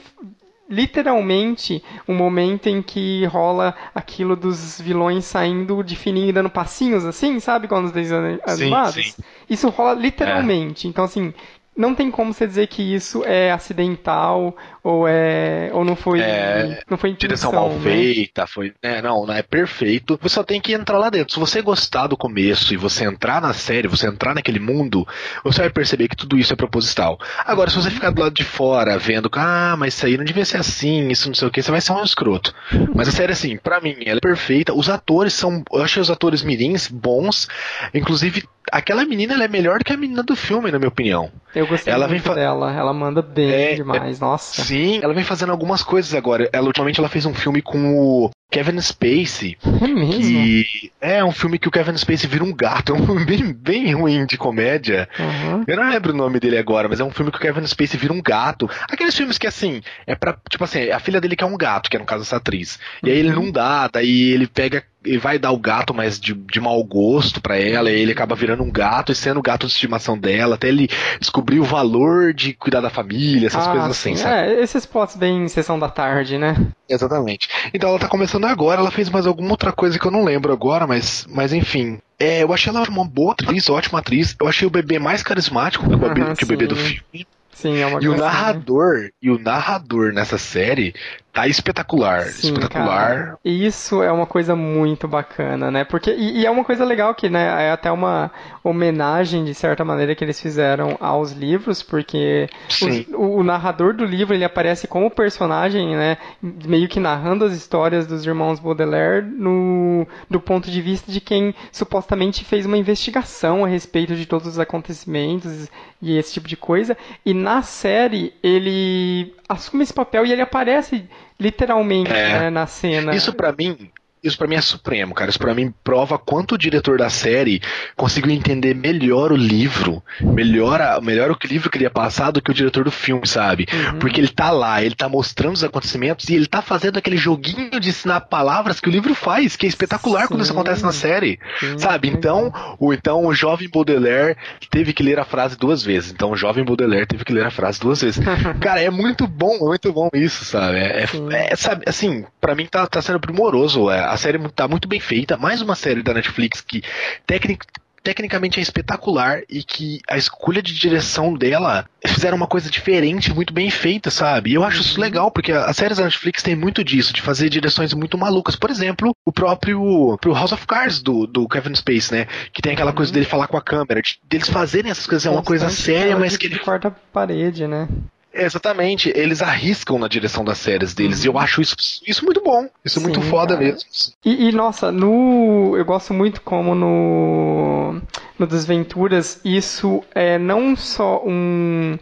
[0.71, 7.05] literalmente um momento em que rola aquilo dos vilões saindo de fininho e dando passinhos
[7.05, 7.67] assim, sabe?
[7.67, 8.95] Quando os desenhos animados.
[8.95, 9.23] Sim, sim.
[9.49, 10.87] Isso rola literalmente.
[10.87, 10.89] É.
[10.89, 11.33] Então, assim,
[11.75, 16.81] não tem como você dizer que isso é acidental ou é ou não foi é,
[16.89, 17.79] não foi direção mal né?
[17.81, 20.19] feita foi é, não não é perfeito.
[20.21, 21.33] Você só tem que entrar lá dentro.
[21.33, 25.07] Se você gostar do começo e você entrar na série você entrar naquele mundo
[25.43, 27.19] você vai perceber que tudo isso é proposital.
[27.45, 30.45] Agora se você ficar do lado de fora vendo ah mas isso aí não devia
[30.45, 32.53] ser assim isso não sei o que você vai ser um escroto.
[32.95, 34.73] Mas a série assim para mim ela é perfeita.
[34.73, 37.47] Os atores são eu achei os atores mirins bons.
[37.93, 41.31] Inclusive aquela menina ela é melhor do que a menina do filme na minha opinião.
[41.53, 42.71] Eu gostei ela muito vem dela.
[42.71, 44.17] Ela manda bem é, demais.
[44.17, 46.49] É, nossa Sim, ela vem fazendo algumas coisas agora.
[46.53, 49.57] Ela ultimamente ela fez um filme com o Kevin Spacey.
[49.81, 50.21] É mesmo?
[50.21, 52.91] Que é um filme que o Kevin Spacey vira um gato.
[52.91, 55.07] É um filme bem, bem ruim de comédia.
[55.17, 55.63] Uhum.
[55.65, 57.97] Eu não lembro o nome dele agora, mas é um filme que o Kevin Spacey
[57.97, 58.69] vira um gato.
[58.89, 60.37] Aqueles filmes que, assim, é pra.
[60.49, 62.77] Tipo assim, a filha dele que é um gato, que é no caso essa atriz.
[63.01, 63.45] E aí ele uhum.
[63.45, 67.41] não dá, daí ele pega ele vai dar o gato, mas de, de mau gosto
[67.41, 70.55] para ela, e ele acaba virando um gato e sendo o gato de estimação dela,
[70.55, 70.87] até ele
[71.19, 74.23] descobrir o valor de cuidar da família, essas ah, coisas assim, sim.
[74.23, 74.51] sabe?
[74.51, 76.55] É, esses plots bem sessão da tarde, né?
[76.87, 77.49] Exatamente.
[77.73, 80.51] Então ela tá começando agora, ela fez mais alguma outra coisa que eu não lembro
[80.53, 81.99] agora, mas, mas enfim.
[82.19, 84.35] É, eu achei ela uma boa atriz, ótima atriz.
[84.39, 87.27] Eu achei o bebê mais carismático que o bebê, que o bebê do filme.
[87.61, 90.95] Sim, é uma e o narrador, e o narrador nessa série
[91.31, 92.23] tá espetacular.
[92.23, 93.07] Sim, espetacular.
[93.07, 93.39] Cara.
[93.45, 95.83] Isso é uma coisa muito bacana, né?
[95.83, 98.31] Porque, e, e, é uma coisa legal que, né, é até uma
[98.63, 104.03] homenagem, de certa maneira, que eles fizeram aos livros, porque os, o, o, narrador do
[104.03, 110.05] livro, ele aparece como personagem, né, meio que narrando as histórias dos irmãos Baudelaire no,
[110.29, 114.59] do ponto de vista de quem supostamente fez uma investigação a respeito de todos os
[114.59, 115.69] acontecimentos
[116.01, 116.97] e esse tipo de coisa.
[117.25, 121.05] E na série, ele assume esse papel e ele aparece
[121.39, 123.15] literalmente é, né, na cena.
[123.15, 123.91] Isso para mim
[124.23, 125.29] isso para mim é supremo, cara.
[125.29, 127.61] Isso para mim prova quanto o diretor da série
[127.95, 132.41] conseguiu entender melhor o livro, melhor, a, melhor o que o livro queria passar do
[132.41, 133.67] que o diretor do filme, sabe?
[133.71, 133.99] Uhum.
[133.99, 137.79] Porque ele tá lá, ele tá mostrando os acontecimentos e ele tá fazendo aquele joguinho
[137.79, 140.27] de ensinar palavras que o livro faz, que é espetacular Sim.
[140.27, 141.79] quando isso acontece na série, Sim.
[141.79, 142.07] sabe?
[142.07, 144.37] Então, o então o jovem Baudelaire
[144.69, 146.11] teve que ler a frase duas vezes.
[146.11, 148.23] Então, o jovem Baudelaire teve que ler a frase duas vezes.
[148.61, 150.77] cara, é muito bom, é muito bom isso, sabe?
[150.77, 153.89] É, é, é sabe, assim, para mim tá, tá sendo primoroso.
[153.89, 155.37] É, a série tá muito bem feita.
[155.37, 156.83] Mais uma série da Netflix que
[157.25, 157.65] tecnic,
[158.03, 163.53] tecnicamente é espetacular e que a escolha de direção dela fizeram uma coisa diferente, muito
[163.53, 164.51] bem feita, sabe?
[164.51, 165.01] E eu acho isso uhum.
[165.03, 168.55] legal, porque as séries da Netflix tem muito disso, de fazer direções muito malucas.
[168.55, 172.27] Por exemplo, o próprio pro House of Cards do, do Kevin Space, né?
[172.51, 173.13] Que tem aquela coisa uhum.
[173.13, 176.35] dele falar com a câmera, de, deles fazerem essas coisas, é uma coisa séria, mas
[176.35, 176.59] que ele.
[176.59, 177.87] Quarta parede, né?
[178.33, 181.25] Exatamente, eles arriscam na direção das séries deles uhum.
[181.25, 183.65] e eu acho isso, isso muito bom, isso Sim, muito foda cara.
[183.65, 183.89] mesmo.
[184.23, 188.01] E, e, nossa, no eu gosto muito como no
[188.39, 191.97] no Desventuras isso é não só um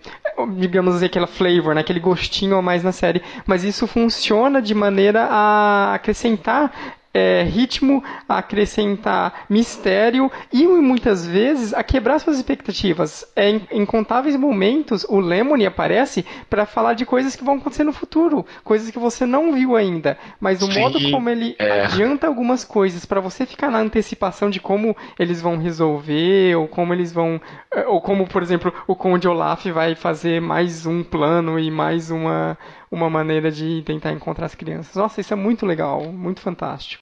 [0.57, 4.73] digamos assim aquela flavor, né, aquele gostinho a mais na série, mas isso funciona de
[4.73, 13.25] maneira a acrescentar é, ritmo, a acrescentar mistério e muitas vezes a quebrar suas expectativas.
[13.35, 17.93] É, em incontáveis momentos o Lemony aparece para falar de coisas que vão acontecer no
[17.93, 21.81] futuro, coisas que você não viu ainda, mas o Sim, modo como ele é.
[21.81, 26.93] adianta algumas coisas para você ficar na antecipação de como eles vão resolver ou como
[26.93, 27.41] eles vão
[27.73, 32.11] é, ou como por exemplo o Conde Olaf vai fazer mais um plano e mais
[32.11, 32.57] uma
[32.91, 34.95] uma maneira de tentar encontrar as crianças.
[34.95, 37.01] Nossa, isso é muito legal, muito fantástico.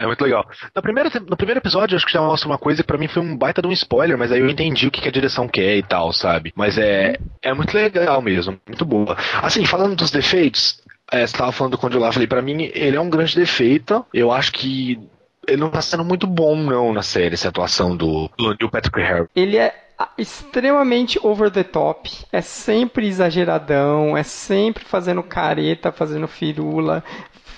[0.00, 0.48] É muito legal.
[0.74, 3.20] No primeiro, no primeiro episódio, acho que já mostra uma coisa que pra mim foi
[3.20, 5.76] um baita de um spoiler, mas aí eu entendi o que, que a direção quer
[5.76, 6.52] e tal, sabe?
[6.54, 9.16] Mas é, é muito legal mesmo, muito boa.
[9.42, 12.96] Assim, falando dos defeitos, é, você tava falando do Conde Olaf ali, pra mim ele
[12.96, 14.06] é um grande defeito.
[14.14, 15.00] Eu acho que
[15.48, 19.28] ele não tá sendo muito bom, não, na série, essa atuação do, do Patrick Harris.
[19.34, 19.74] Ele é
[20.16, 27.02] extremamente over the top, é sempre exageradão, é sempre fazendo careta, fazendo firula,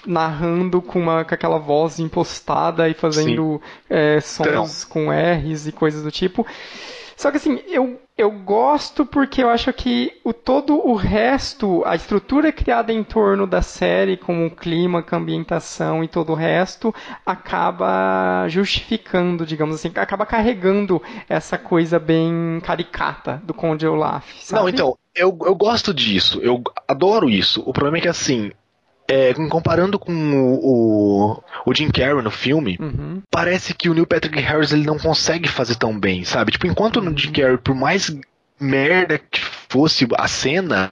[0.06, 4.66] narrando com, uma, com aquela voz impostada e fazendo é, sons então.
[4.88, 6.46] com R's e coisas do tipo.
[7.20, 11.94] Só que assim, eu, eu gosto porque eu acho que o todo o resto, a
[11.94, 16.34] estrutura criada em torno da série, como o clima, com a ambientação e todo o
[16.34, 16.94] resto,
[17.26, 24.24] acaba justificando, digamos assim, acaba carregando essa coisa bem caricata do Conde Olaf.
[24.40, 24.62] Sabe?
[24.62, 27.62] Não, então, eu, eu gosto disso, eu adoro isso.
[27.66, 28.50] O problema é que assim,
[29.10, 33.20] é, comparando com o, o, o, Jim Carrey no filme, uhum.
[33.28, 36.52] parece que o Neil Patrick Harris ele não consegue fazer tão bem, sabe?
[36.52, 38.16] Tipo, enquanto no Jim Carrey, por mais
[38.60, 40.88] merda que fosse a cena,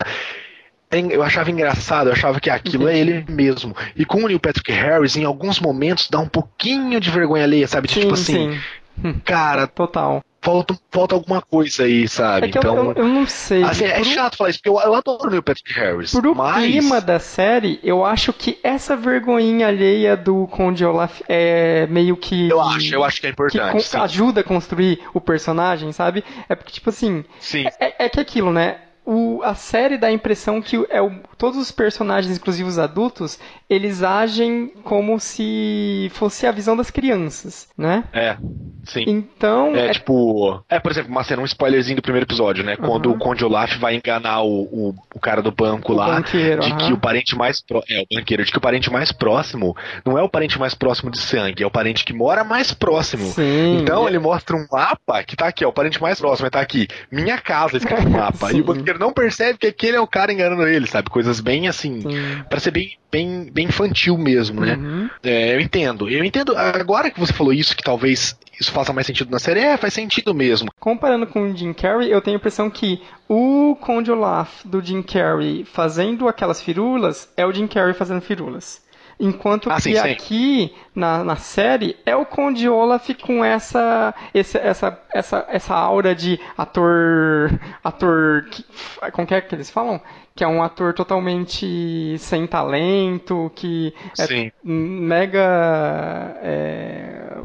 [0.90, 3.76] eu achava engraçado, eu achava que aquilo é ele mesmo.
[3.94, 7.68] E com o Neil Patrick Harris, em alguns momentos, dá um pouquinho de vergonha alheia,
[7.68, 7.88] sabe?
[7.88, 8.58] Sim, tipo assim,
[9.00, 9.20] sim.
[9.24, 12.46] cara, total falta, falta alguma coisa aí, sabe?
[12.46, 13.62] É então, eu, eu, eu, não sei.
[13.62, 16.12] Assim, é chato falar isso, porque eu, eu adoro o Neil Patrick Harris.
[16.12, 16.64] Pro mas...
[16.64, 22.48] clima da série, eu acho que essa vergonhinha alheia do Conde Olaf é meio que.
[22.48, 23.90] Eu acho, eu acho que é importante.
[23.90, 26.24] Que ajuda a construir o personagem, sabe?
[26.48, 27.24] É porque, tipo assim.
[27.38, 27.66] Sim.
[27.78, 28.76] É, é que aquilo, né?
[29.10, 33.40] O, a série dá a impressão que é o, todos os personagens, inclusive os adultos,
[33.66, 38.04] eles agem como se fosse a visão das crianças, né?
[38.12, 38.36] É,
[38.84, 39.04] sim.
[39.06, 39.74] Então.
[39.74, 39.90] É, é...
[39.92, 40.62] tipo.
[40.68, 42.76] É, por exemplo, uma cena, um spoilerzinho do primeiro episódio, né?
[42.76, 43.14] Quando uhum.
[43.14, 46.16] o Conde Olaf vai enganar o, o, o cara do banco o lá.
[46.16, 46.76] Banqueiro, de uhum.
[46.76, 47.62] que o parente mais.
[47.62, 47.82] Pro...
[47.88, 51.10] É, o banqueiro, de que o parente mais próximo não é o parente mais próximo
[51.10, 53.24] de sangue, é o parente que mora mais próximo.
[53.28, 53.78] Sim.
[53.80, 55.70] Então ele mostra um mapa que tá aqui, ó.
[55.70, 56.86] O parente mais próximo tá aqui.
[57.10, 58.52] Minha casa escrito no mapa.
[58.52, 61.10] e o banqueiro não percebe que aquele é o cara enganando ele, sabe?
[61.10, 62.00] Coisas bem assim.
[62.00, 62.44] Sim.
[62.48, 64.74] Pra ser bem, bem, bem infantil mesmo, né?
[64.74, 65.10] Uhum.
[65.22, 66.08] É, eu entendo.
[66.08, 66.56] Eu entendo.
[66.56, 69.94] Agora que você falou isso, que talvez isso faça mais sentido na série, é, faz
[69.94, 70.68] sentido mesmo.
[70.80, 75.02] Comparando com o Jim Carrey, eu tenho a impressão que o Conde Olaf do Jim
[75.02, 78.82] Carrey fazendo aquelas firulas é o Jim Carrey fazendo firulas.
[79.20, 79.98] Enquanto Ah, que sim, sim.
[79.98, 86.14] aqui na, na série é o Conde Olaf com essa, esse- essa, essa, essa aura
[86.14, 87.50] de ator.
[87.82, 88.44] ator.
[88.50, 88.64] que-
[89.12, 90.00] Como que é que eles falam?
[90.36, 94.52] Que é um ator totalmente sem talento, que é Sim.
[94.62, 96.38] mega.
[96.40, 97.36] é,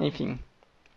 [0.00, 0.38] enfim.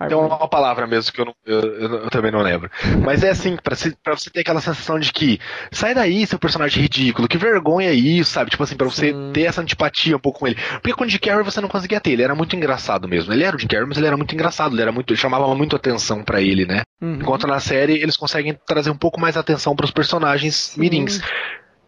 [0.07, 1.61] Tem uma palavra mesmo que eu, não- eu-
[2.03, 2.69] eu- também não lembro.
[3.03, 5.39] Mas é assim, pra, se- pra você ter aquela sensação de que
[5.71, 8.51] sai daí, seu personagem ridículo, que vergonha é isso, sabe?
[8.51, 9.31] Tipo assim, pra você Sim.
[9.33, 10.57] ter essa antipatia um pouco com ele.
[10.81, 13.31] Porque com o Jim Carrey você não conseguia ter, ele era muito engraçado mesmo.
[13.33, 15.53] Ele era o Jim Carrey, mas ele era muito engraçado, ele era muito, ele chamava
[15.55, 16.81] muito atenção pra ele, né?
[17.01, 17.15] Uhum.
[17.15, 21.19] Enquanto na série eles conseguem trazer um pouco mais atenção pros personagens mirins.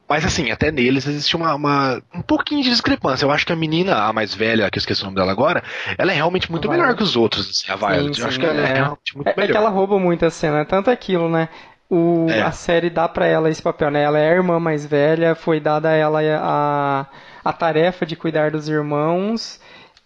[0.07, 3.25] Mas assim, até neles existe uma, uma- um pouquinho de discrepância.
[3.25, 5.63] Eu acho que a menina, a mais velha, que eu esqueci o nome dela agora,
[5.97, 8.15] ela é realmente muito melhor que os outros, assim, a Violet.
[8.15, 8.73] Sim, eu acho sim, que ela é, é.
[8.73, 9.51] realmente muito É, é melhor.
[9.51, 11.49] que ela rouba muito a cena, é tanto aquilo, né?
[11.89, 12.41] O, É.
[12.41, 14.03] A série dá pra ela esse papel, né?
[14.03, 17.05] Ela é a irmã mais velha, foi dada a ela a,
[17.43, 19.59] a tarefa de cuidar dos irmãos.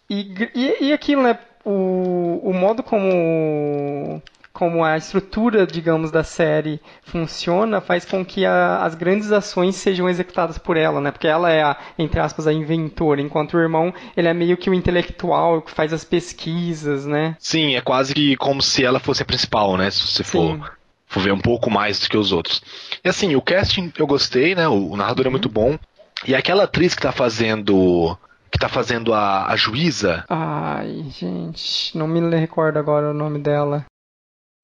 [0.10, 1.38] E, e, e aquilo, né?
[1.66, 4.22] O, o modo como,
[4.60, 10.10] como a estrutura, digamos, da série funciona faz com que a- as grandes ações sejam
[10.10, 11.12] executadas por ela, né?
[11.12, 14.70] Porque ela é a, entre aspas, a inventora, enquanto o irmão, ele é meio que
[14.70, 17.38] o intelectual que faz as pesquisas, né?
[17.40, 19.90] Sim, é quase que como se ela fosse a principal, né?
[19.90, 20.30] Se você Sim.
[20.60, 20.72] for,
[21.08, 22.62] for ver um pouco mais do que os outros.
[23.02, 24.68] E assim, o casting eu gostei, né?
[24.68, 25.80] O, o narrador é muito bom.
[26.28, 28.18] E aquela atriz que tá fazendo.
[28.52, 33.86] Que tá fazendo a, a juíza Ai, gente, não me recordo agora o nome dela.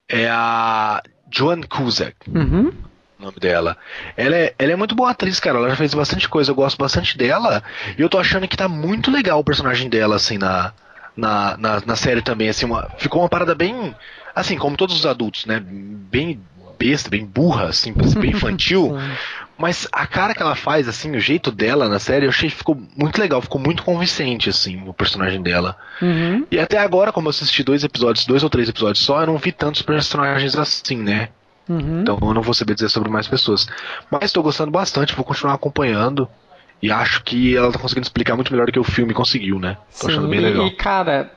[0.09, 2.15] É a Joan Cusack.
[2.27, 2.71] Uhum.
[3.19, 3.77] o nome dela.
[4.15, 5.57] Ela é, ela é muito boa atriz, cara.
[5.57, 6.51] Ela já fez bastante coisa.
[6.51, 7.63] Eu gosto bastante dela.
[7.97, 10.73] E eu tô achando que tá muito legal o personagem dela, assim, na,
[11.15, 12.49] na, na, na série também.
[12.49, 13.95] Assim, uma, ficou uma parada bem.
[14.35, 15.59] Assim, como todos os adultos, né?
[15.59, 16.39] Bem
[16.77, 18.95] besta, bem burra, assim, bem infantil.
[19.57, 22.55] Mas a cara que ela faz, assim, o jeito dela na série, eu achei que
[22.57, 23.41] ficou muito legal.
[23.41, 25.77] Ficou muito convincente, assim, o personagem dela.
[26.01, 26.45] Uhum.
[26.51, 29.37] E até agora, como eu assisti dois episódios, dois ou três episódios só, eu não
[29.37, 31.29] vi tantos personagens assim, né?
[31.69, 32.01] Uhum.
[32.01, 33.67] Então eu não vou saber dizer sobre mais pessoas.
[34.11, 36.27] Mas estou gostando bastante, vou continuar acompanhando.
[36.81, 39.77] E acho que ela tá conseguindo explicar muito melhor do que o filme conseguiu, né?
[39.99, 40.67] Tô achando Sim, bem e- legal.
[40.67, 41.31] E, cara,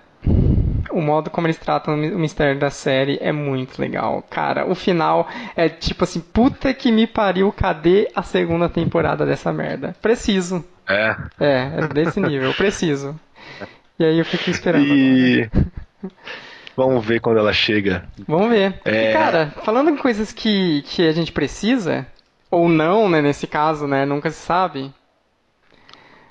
[0.91, 4.23] o modo como eles tratam o mistério da série é muito legal.
[4.29, 9.53] Cara, o final é tipo assim, puta que me pariu, cadê a segunda temporada dessa
[9.53, 9.95] merda?
[10.01, 10.65] Preciso.
[10.89, 11.17] É.
[11.39, 13.19] É, é desse nível, preciso.
[13.99, 14.87] E aí eu fico esperando.
[14.87, 15.51] E.
[16.77, 18.05] Vamos ver quando ela chega.
[18.27, 18.81] Vamos ver.
[18.85, 19.11] É.
[19.11, 22.07] E, cara, falando em coisas que, que a gente precisa,
[22.49, 24.93] ou não, né, nesse caso, né, nunca se sabe.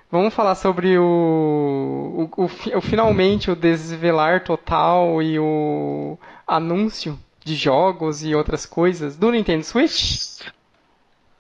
[0.10, 6.18] Vamos falar sobre o, o, o, o finalmente o desvelar total e o
[6.48, 10.42] anúncio de jogos e outras coisas do Nintendo Switch.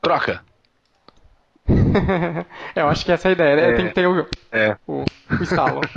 [0.01, 0.41] Troca.
[2.75, 3.71] eu acho que essa é a ideia, né?
[3.71, 3.75] É.
[3.75, 4.77] Tem que ter o, É.
[4.87, 5.81] o, o estalo.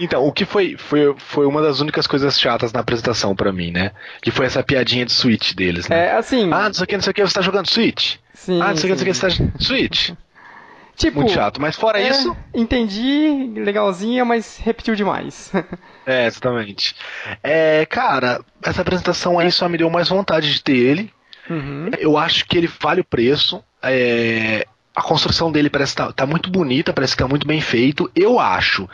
[0.00, 3.70] Então, o que foi, foi, foi uma das únicas coisas chatas na apresentação pra mim,
[3.70, 3.92] né?
[4.20, 6.06] Que foi essa piadinha de Switch deles, né?
[6.06, 6.50] É, assim.
[6.52, 8.16] Ah, não sei o que, não sei o que, você tá jogando Switch?
[8.34, 10.10] sim, ah, não sei o que, não sei o que, você tá jogando Switch?
[10.96, 11.60] Tipo, Muito chato.
[11.60, 15.52] Mas fora é, isso, Entendi, legalzinha, mas repetiu demais.
[16.08, 16.94] É, exatamente.
[17.42, 21.12] É, cara, essa apresentação aí só me deu mais vontade de ter ele.
[21.50, 21.90] Uhum.
[21.98, 23.60] Eu acho que ele vale o preço.
[23.82, 28.08] É, a construção dele parece estar tá, muito bonita, parece que tá muito bem feito.
[28.14, 28.88] Eu acho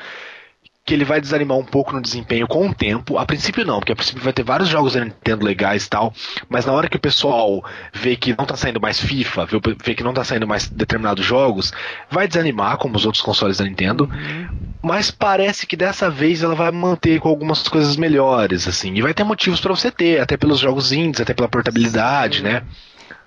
[0.84, 3.16] que ele vai desanimar um pouco no desempenho com o tempo.
[3.16, 6.12] A princípio não, porque a princípio vai ter vários jogos da Nintendo legais e tal,
[6.48, 9.94] mas na hora que o pessoal vê que não tá saindo mais FIFA, vê, vê
[9.94, 11.72] que não tá saindo mais determinados jogos,
[12.10, 14.10] vai desanimar, como os outros consoles da Nintendo.
[14.82, 19.14] Mas parece que dessa vez ela vai manter com algumas coisas melhores, assim, e vai
[19.14, 22.64] ter motivos pra você ter, até pelos jogos indies, até pela portabilidade, né?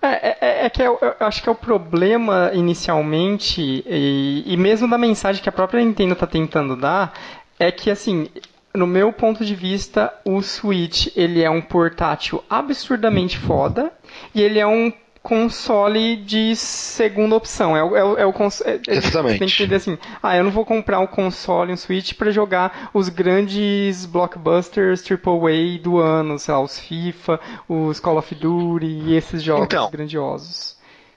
[0.01, 4.89] É, é, é que eu, eu acho que é o problema inicialmente, e, e mesmo
[4.89, 7.13] da mensagem que a própria Nintendo está tentando dar,
[7.59, 8.27] é que assim,
[8.73, 13.91] no meu ponto de vista, o Switch ele é um portátil absurdamente foda
[14.33, 14.91] e ele é um
[15.23, 17.75] console de segunda opção.
[17.75, 19.33] É, o- é, o- é o cons- é- é- Exatamente.
[19.33, 22.29] Você tem que entender assim, ah, eu não vou comprar um console, um Switch para
[22.29, 28.85] jogar os grandes blockbusters AAA do ano, sei lá, os FIFA, os Call of Duty
[28.85, 29.89] e esses jogos Então.
[29.89, 30.75] grandiosos.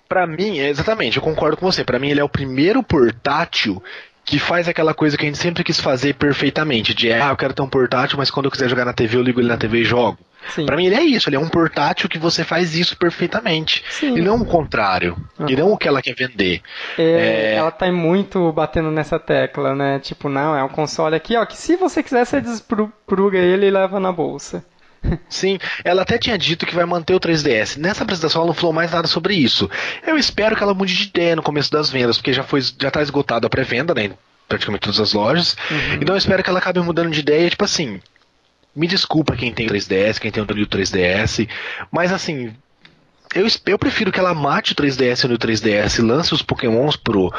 [0.08, 1.84] Pra mim, é, exatamente, eu concordo com você.
[1.84, 3.82] Pra mim, ele é o primeiro portátil
[4.28, 7.54] que faz aquela coisa que a gente sempre quis fazer perfeitamente, de ah, eu quero
[7.54, 9.78] ter um portátil, mas quando eu quiser jogar na TV, eu ligo ele na TV
[9.78, 10.18] e jogo.
[10.66, 13.82] Pra mim ele é isso, ele é um portátil que você faz isso perfeitamente.
[13.88, 14.18] Sim.
[14.18, 15.16] E não o contrário.
[15.48, 16.60] E não o que ela quer vender.
[16.98, 17.54] É, É.
[17.54, 19.98] Ela tá muito batendo nessa tecla, né?
[19.98, 23.70] Tipo, não, é um console aqui, ó, que se você quiser, você despruga ele e
[23.70, 24.62] leva na bolsa.
[25.28, 27.76] Sim, ela até tinha dito que vai manter o 3DS.
[27.76, 29.70] Nessa apresentação ela não falou mais nada sobre isso.
[30.06, 32.90] Eu espero que ela mude de ideia no começo das vendas, porque já foi já
[32.90, 34.06] tá esgotado a pré-venda, né?
[34.06, 34.12] Em
[34.48, 35.56] praticamente todas as lojas.
[36.00, 38.00] Então eu espero que ela acabe mudando de ideia, tipo assim.
[38.74, 41.48] Me desculpa quem tem o 3DS, quem tem o New 3DS,
[41.90, 42.54] mas assim,
[43.34, 47.32] eu, eu prefiro que ela mate o 3DS no 3DS, lance os Pokémons pro,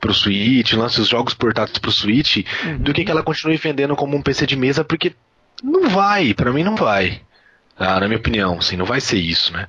[0.00, 2.44] pro Switch, lance os jogos portáteis pro Switch,
[2.78, 5.14] do que que ela continue vendendo como um PC de mesa, porque
[5.62, 7.20] não vai, pra mim não vai.
[7.78, 9.68] Ah, na minha opinião, assim, não vai ser isso, né?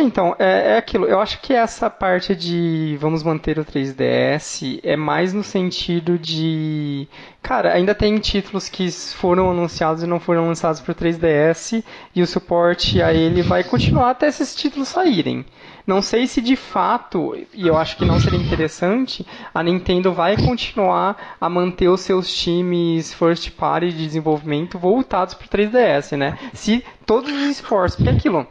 [0.00, 1.06] Então, é, é aquilo.
[1.06, 7.08] Eu acho que essa parte de vamos manter o 3DS é mais no sentido de.
[7.42, 11.82] Cara, ainda tem títulos que foram anunciados e não foram lançados para o 3DS
[12.14, 15.44] e o suporte a ele vai continuar até esses títulos saírem.
[15.84, 20.36] Não sei se de fato, e eu acho que não seria interessante, a Nintendo vai
[20.36, 26.38] continuar a manter os seus times first party de desenvolvimento voltados para o 3DS, né?
[26.52, 28.46] Se todos os esforços, porque é aquilo,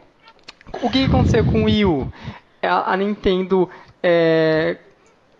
[0.82, 2.08] o que aconteceu com o Wii U?
[2.62, 3.70] A, a Nintendo
[4.02, 4.78] é,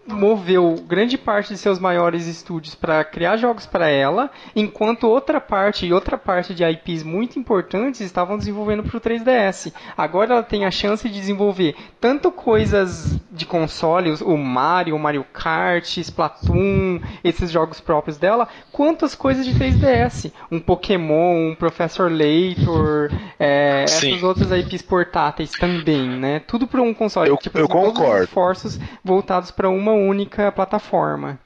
[0.08, 5.86] moveu grande parte de seus maiores estúdios para criar jogos para ela, enquanto outra parte
[5.86, 9.74] e outra parte de IPs muito importantes estavam desenvolvendo para o 3DS.
[9.98, 15.24] Agora ela tem a chance de desenvolver tanto coisas de consoles, o Mario, o Mario
[15.34, 20.32] Kart, Splatoon, esses jogos próprios dela, quanto as coisas de 3DS.
[20.52, 26.40] Um Pokémon, um Professor Laytor, é, essas outras IPs portáteis também, né?
[26.48, 27.30] Tudo para um console.
[27.30, 28.24] Eu- tipo, eu assim, todos os concordo.
[28.24, 31.40] esforços voltados para uma única plataforma.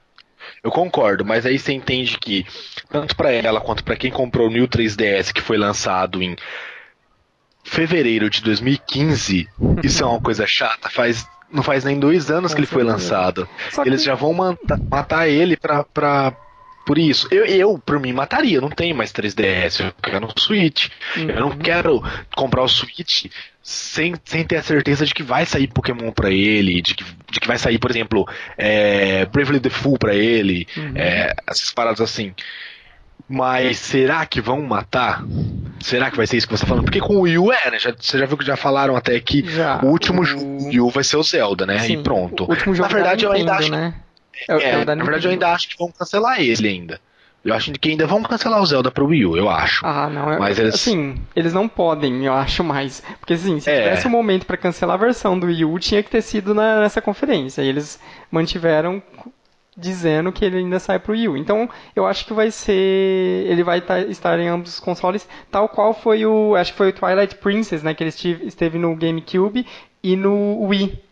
[0.62, 2.44] Eu concordo, mas aí você entende que,
[2.90, 6.36] tanto pra ela quanto pra quem comprou o New 3DS, que foi lançado em
[7.64, 9.48] fevereiro de 2015,
[9.82, 11.26] isso é uma coisa chata, faz.
[11.50, 13.46] Não faz nem dois anos que ele foi lançado.
[13.84, 16.34] Eles já vão mata- matar ele pra, pra,
[16.86, 17.28] por isso.
[17.30, 18.56] Eu, eu, por mim, mataria.
[18.58, 19.80] Eu não tenho mais 3DS.
[19.84, 20.88] Eu quero um Switch.
[21.16, 21.58] Eu não Uhum.
[21.58, 22.02] quero
[22.36, 23.26] comprar o Switch
[23.62, 26.82] sem, sem ter a certeza de que vai sair Pokémon pra ele.
[26.82, 28.26] De que, de que vai sair, por exemplo,
[28.58, 30.66] é, Bravely Default pra ele.
[30.76, 30.92] Uhum.
[30.96, 32.34] é, essas paradas assim.
[33.28, 35.24] Mas será que vão matar?
[35.80, 36.84] Será que vai ser isso que você tá falando?
[36.84, 37.78] Porque com o Wii U é, né?
[37.78, 39.80] Já, você já viu que já falaram até que Já.
[39.82, 41.78] o último O- jogo Wii U vai ser o Zelda, né?
[41.78, 42.46] Sim, e pronto.
[42.48, 43.94] Na verdade, da eu ainda acho né?
[44.48, 47.00] É, É, é na verdade, eu ainda acho que vão cancelar ele ainda.
[47.44, 49.84] Eu acho que ainda vão cancelar o Zelda pro Wii U, eu acho.
[49.84, 50.32] Ah, não.
[50.32, 53.02] é- Mas eles- Assim, eles não podem, eu acho mais.
[53.18, 53.82] Porque assim, se É.
[53.82, 56.80] tivesse um momento pra cancelar a versão do Wii U, tinha que ter sido na-
[56.80, 57.62] nessa conferência.
[57.62, 57.98] E eles
[58.30, 59.02] mantiveram
[59.76, 61.36] dizendo que ele ainda sai pro Wii U.
[61.36, 62.72] Então, eu acho que vai ser.
[63.48, 66.54] Ele vai tá- estar em ambos os consoles, tal qual foi o.
[66.54, 67.92] Acho que foi o Twilight Princess, né?
[67.94, 69.66] Que ele estive- esteve no GameCube
[70.02, 71.02] e no Wii.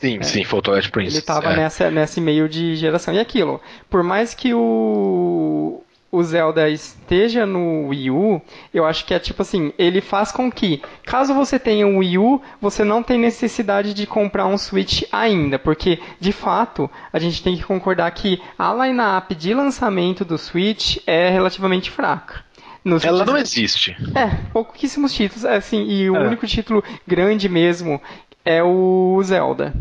[0.00, 1.14] Sim, sim, foi o Twilight Princess.
[1.14, 1.56] Ele tava é.
[1.56, 3.14] nessa, nesse meio de geração.
[3.14, 5.82] E aquilo, por mais que o,
[6.12, 8.42] o Zelda esteja no Wii U,
[8.74, 12.18] eu acho que é tipo assim, ele faz com que, caso você tenha um Wii
[12.18, 17.42] U, você não tem necessidade de comprar um Switch ainda, porque de fato a gente
[17.42, 22.44] tem que concordar que a line-up de lançamento do Switch é relativamente fraca.
[22.84, 23.96] Nos Ela não existe.
[24.14, 26.20] É, pouquíssimos títulos, assim, e o é.
[26.20, 28.00] único título grande mesmo
[28.46, 29.74] é o Zelda.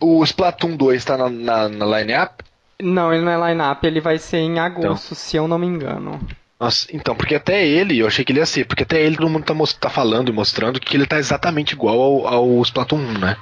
[0.00, 2.44] O Splatoon 2 está na, na, na line-up?
[2.80, 5.16] Não, ele não é line-up, ele vai ser em agosto, então.
[5.16, 6.20] se eu não me engano.
[6.60, 9.28] Nossa, então, porque até ele, eu achei que ele ia ser, porque até ele todo
[9.28, 13.18] mundo tá, tá falando e mostrando que ele tá exatamente igual ao, ao Splatoon 1,
[13.18, 13.36] né?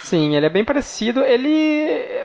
[0.00, 1.20] Sim, ele é bem parecido.
[1.20, 2.24] Ele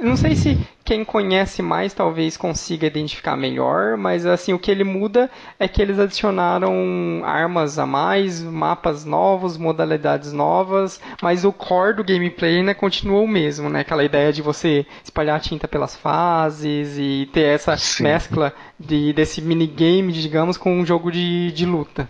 [0.00, 4.84] não sei se quem conhece mais talvez consiga identificar melhor, mas assim, o que ele
[4.84, 11.96] muda é que eles adicionaram armas a mais, mapas novos, modalidades novas, mas o core
[11.96, 13.80] do gameplay né, continua o mesmo, né?
[13.80, 18.04] Aquela ideia de você espalhar tinta pelas fases e ter essa Sim.
[18.04, 22.08] mescla de, desse minigame, digamos, com um jogo de, de luta.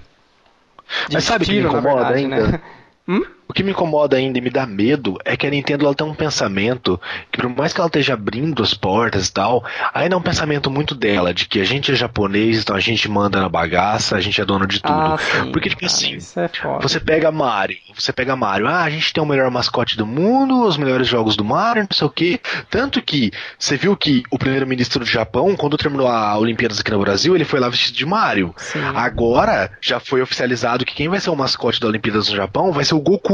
[1.09, 2.47] De mas sabe o que me incomoda verdade, ainda?
[2.49, 2.61] Né?
[3.07, 3.23] Hum?
[3.49, 6.07] O que me incomoda ainda e me dá medo é que a Nintendo ela tem
[6.07, 10.19] um pensamento que, por mais que ela esteja abrindo as portas e tal, ainda é
[10.19, 13.49] um pensamento muito dela, de que a gente é japonês, então a gente manda na
[13.49, 14.95] bagaça, a gente é dono de tudo.
[14.95, 16.49] Ah, sim, Porque, tipo assim, é
[16.81, 20.67] você pega Mario, você pega Mario, ah, a gente tem o melhor mascote do mundo,
[20.67, 22.41] os melhores jogos do Mario, não sei o quê.
[22.71, 27.01] Tanto que você viu que o primeiro-ministro do Japão, quando terminou a Olimpíadas aqui no
[27.01, 28.55] Brasil, ele foi lá vestido de Mario.
[28.57, 28.81] Sim.
[28.95, 32.85] Agora já foi oficializado que quem vai ser o mascote da Olimpíadas no Japão vai
[32.85, 33.34] ser o Goku.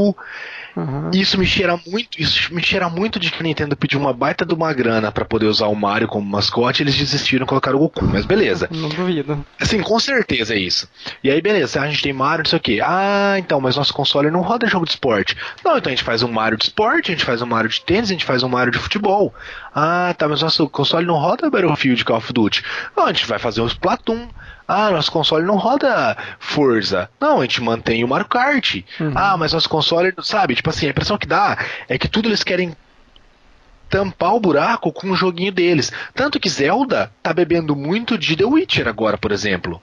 [0.76, 1.10] Uhum.
[1.12, 4.46] Isso me cheira muito, isso me cheira muito de que a Nintendo pediu uma baita
[4.46, 7.76] de uma grana para poder usar o Mario como mascote, e eles desistiram e colocaram
[7.76, 8.68] o Goku, mas beleza.
[8.70, 9.44] Não duvido.
[9.60, 10.88] Assim, com certeza é isso.
[11.24, 12.80] E aí beleza, a gente tem Mario, não sei o que.
[12.80, 15.36] Ah, então, mas nosso console não roda jogo de esporte.
[15.64, 17.80] Não, então a gente faz um Mario de esporte, a gente faz um Mario de
[17.80, 19.34] tênis, a gente faz um Mario de futebol.
[19.74, 22.62] Ah, tá, mas nosso console não roda Battlefield Call of Duty.
[22.96, 24.28] Não, a gente vai fazer os Splatoon.
[24.72, 27.10] Ah, nosso console não roda Forza.
[27.20, 28.76] Não, a gente mantém o Mario Kart.
[29.00, 29.12] Uhum.
[29.16, 30.54] Ah, mas nosso console, sabe?
[30.54, 31.58] Tipo assim, a impressão que dá
[31.88, 32.76] é que tudo eles querem
[33.88, 35.90] tampar o buraco com o joguinho deles.
[36.14, 39.82] Tanto que Zelda tá bebendo muito de The Witcher agora, por exemplo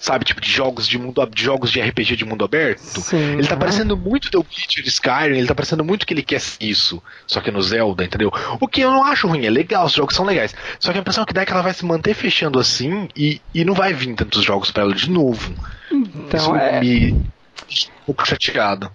[0.00, 2.80] sabe, tipo de jogos de mundo de jogos de RPG de mundo aberto.
[2.80, 6.40] Sim, ele tá parecendo muito The Witcher Skyrim, ele tá parecendo muito que ele quer
[6.58, 8.32] isso, só que no Zelda, entendeu?
[8.58, 10.54] O que eu não acho ruim, é legal, os jogos são legais.
[10.80, 13.42] Só que a impressão que dá é que ela vai se manter fechando assim e,
[13.54, 15.54] e não vai vir tantos jogos para ela de novo.
[15.92, 16.80] Então, isso é...
[16.80, 18.90] me um pouco chateado.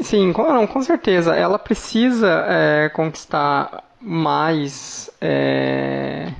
[0.00, 1.34] Sim, com, não, com certeza.
[1.34, 5.10] Ela precisa é, conquistar mais.
[5.20, 6.32] É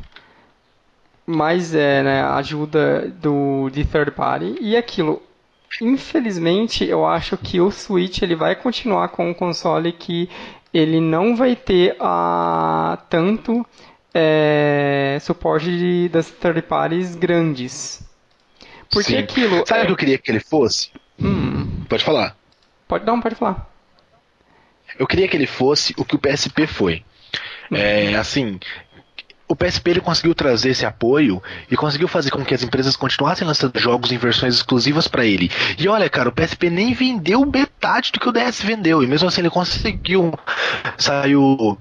[1.28, 4.56] mais é, né, ajuda do, de third party.
[4.62, 5.22] E aquilo,
[5.82, 10.30] infelizmente, eu acho que o Switch ele vai continuar com um console que
[10.72, 13.64] ele não vai ter a, tanto
[14.14, 18.02] é, suporte de, das third parties grandes.
[18.90, 19.18] Porque Sim.
[19.18, 19.66] aquilo.
[19.66, 19.86] Sabe o é...
[19.86, 20.90] que eu queria que ele fosse?
[21.20, 21.84] Hum.
[21.90, 22.34] Pode falar.
[22.86, 23.68] Pode não, pode falar.
[24.98, 27.04] Eu queria que ele fosse o que o PSP foi.
[27.70, 28.58] É, assim,
[29.48, 33.46] o PSP ele conseguiu trazer esse apoio e conseguiu fazer com que as empresas continuassem
[33.46, 35.50] lançando jogos em versões exclusivas para ele.
[35.78, 39.02] E olha, cara, o PSP nem vendeu metade do que o DS vendeu.
[39.02, 40.38] E mesmo assim ele conseguiu.
[40.98, 41.78] Saiu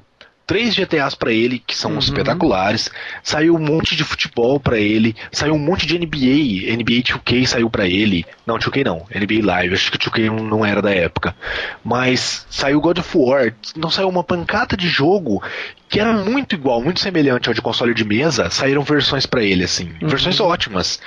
[0.47, 1.99] três GTAs para ele, que são uhum.
[1.99, 2.89] espetaculares.
[3.21, 5.13] Saiu um monte de futebol para ele.
[5.29, 6.73] Saiu um monte de NBA.
[6.77, 8.25] NBA 2K saiu para ele.
[8.45, 9.05] Não, 2K não.
[9.13, 9.75] NBA Live.
[9.75, 11.35] Acho que 2K não era da época.
[11.83, 13.53] Mas saiu God of War.
[13.75, 15.43] Não saiu uma pancada de jogo
[15.89, 19.63] que era muito igual, muito semelhante ao de console de mesa, saíram versões para ele,
[19.63, 19.89] assim.
[20.01, 20.09] Uhum.
[20.09, 20.99] Versões ótimas.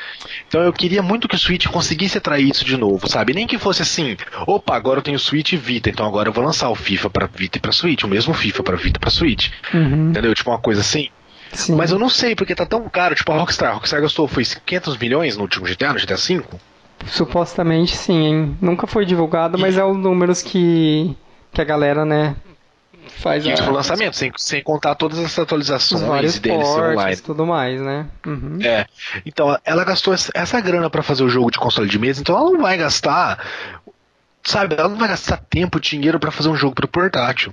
[0.49, 3.35] Então eu queria muito que o Switch conseguisse atrair isso de novo, sabe?
[3.35, 4.17] Nem que fosse assim,
[4.47, 7.27] opa, agora eu tenho Switch e Vita, então agora eu vou lançar o FIFA para
[7.27, 9.30] Vita e pra Switch, o mesmo FIFA para Vita e pra Switch.
[9.73, 10.11] Uhum.
[10.11, 10.35] Entendeu?
[10.35, 11.09] Tipo uma coisa assim.
[11.53, 11.75] Sim.
[11.75, 13.71] Mas eu não sei, porque tá tão caro, tipo a Rockstar.
[13.71, 16.43] A Rockstar gastou, foi 500 milhões no último GTA, no GTA V?
[17.07, 18.59] Supostamente sim, hein?
[18.61, 21.17] Nunca foi divulgado, mas é os números que,
[21.53, 22.37] que a galera, né,
[23.21, 23.71] faz e a...
[23.71, 27.17] lançamento, sem, sem contar todas as atualizações e DLC online.
[27.17, 28.07] tudo mais, né?
[28.27, 28.59] Uhum.
[28.63, 28.87] É.
[29.25, 32.51] Então, ela gastou essa grana para fazer o jogo de console de mesa, então ela
[32.51, 33.45] não vai gastar,
[34.43, 37.53] sabe, ela não vai gastar tempo e dinheiro para fazer um jogo pro portátil.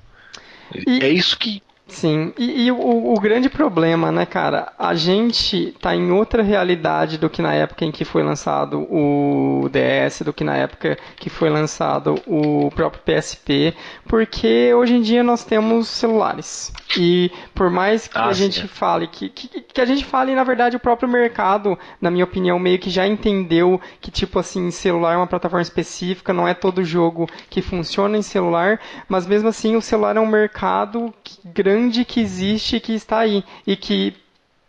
[0.74, 1.04] E...
[1.04, 5.96] É isso que Sim, e, e o, o, grande problema, né, cara, a gente tá
[5.96, 10.44] em outra realidade do que na época em que foi lançado o DS, do que
[10.44, 13.74] na época que foi lançado o próprio PSP,
[14.06, 16.74] porque hoje em dia nós temos celulares.
[16.98, 18.44] E por mais que ah, a sim.
[18.44, 22.26] gente fale, que, que, que, a gente fale, na verdade, o próprio mercado, na minha
[22.26, 26.54] opinião, meio que já entendeu que, tipo assim, celular é uma plataforma específica, não é
[26.54, 31.14] todo jogo que funciona em celular, mas mesmo assim o celular é um mercado
[31.46, 34.16] grande grande que existe que está aí e que,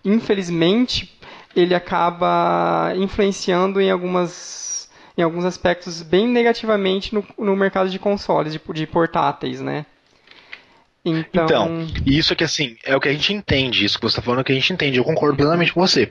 [0.05, 1.19] infelizmente,
[1.57, 8.53] ele acaba influenciando em algumas em alguns aspectos bem negativamente no, no mercado de consoles,
[8.53, 9.85] de, de portáteis, né?
[11.05, 11.45] Então...
[11.45, 14.23] então, isso é que assim, é o que a gente entende, isso que você está
[14.23, 16.09] falando é o que a gente entende, eu concordo plenamente com você.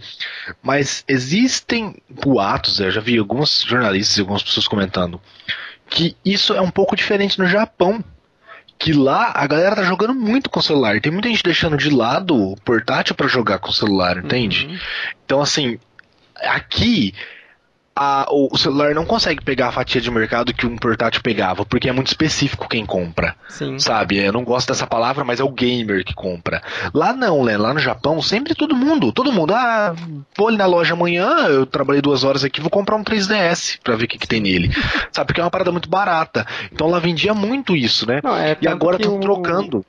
[0.62, 5.22] Mas existem boatos, eu já vi alguns jornalistas e algumas pessoas comentando,
[5.90, 8.04] que isso é um pouco diferente no Japão.
[8.80, 11.02] Que lá a galera tá jogando muito com celular.
[11.02, 14.68] Tem muita gente deixando de lado o portátil para jogar com celular, entende?
[14.68, 14.78] Uhum.
[15.26, 15.80] Então, assim,
[16.36, 17.14] aqui
[18.00, 21.90] a, o, celular não consegue pegar a fatia de mercado que um portátil pegava, porque
[21.90, 23.36] é muito específico quem compra.
[23.50, 23.80] Sim.
[23.80, 24.18] Sabe?
[24.18, 26.62] Eu não gosto dessa palavra, mas é o gamer que compra.
[26.94, 27.58] Lá não, né?
[27.58, 29.96] Lá no Japão, sempre todo mundo, todo mundo, ah,
[30.38, 33.96] vou ali na loja amanhã, eu trabalhei duas horas aqui, vou comprar um 3DS pra
[33.96, 34.70] ver o que, que tem nele.
[35.12, 35.28] Sabe?
[35.28, 36.46] Porque é uma parada muito barata.
[36.72, 38.22] Então lá vendia muito isso, né?
[38.24, 39.86] Não, é e agora estão trocando o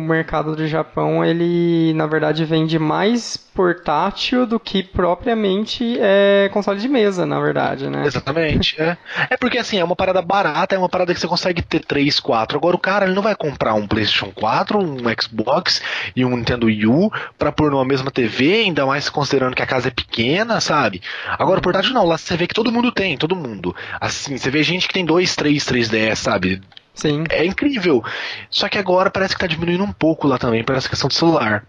[0.00, 6.88] mercado do Japão, ele na verdade vende mais portátil do que propriamente é, console de
[6.88, 8.04] mesa, na verdade, né?
[8.06, 8.80] Exatamente.
[8.80, 8.96] é.
[9.30, 12.18] é porque assim, é uma parada barata, é uma parada que você consegue ter 3,
[12.18, 12.58] 4.
[12.58, 15.82] Agora o cara ele não vai comprar um PlayStation 4, um Xbox
[16.16, 19.66] e um Nintendo Wii U pra pôr numa mesma TV, ainda mais considerando que a
[19.66, 21.02] casa é pequena, sabe?
[21.38, 23.74] Agora o portátil não, lá você vê que todo mundo tem, todo mundo.
[24.00, 26.62] Assim, você vê gente que tem 2, 3, 3DS, sabe?
[26.94, 27.24] Sim.
[27.28, 28.02] É incrível.
[28.48, 31.14] Só que agora parece que tá diminuindo um pouco lá também, para essa questão do
[31.14, 31.66] celular.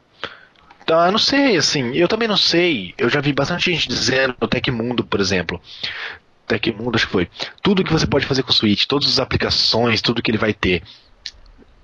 [0.83, 2.93] Então, eu não sei, assim, eu também não sei.
[2.95, 5.59] Eu já vi bastante gente dizendo no Tecmundo, por exemplo.
[6.47, 7.29] Tecmundo, acho que foi.
[7.63, 10.53] Tudo que você pode fazer com o Switch, todas as aplicações, tudo que ele vai
[10.53, 10.83] ter.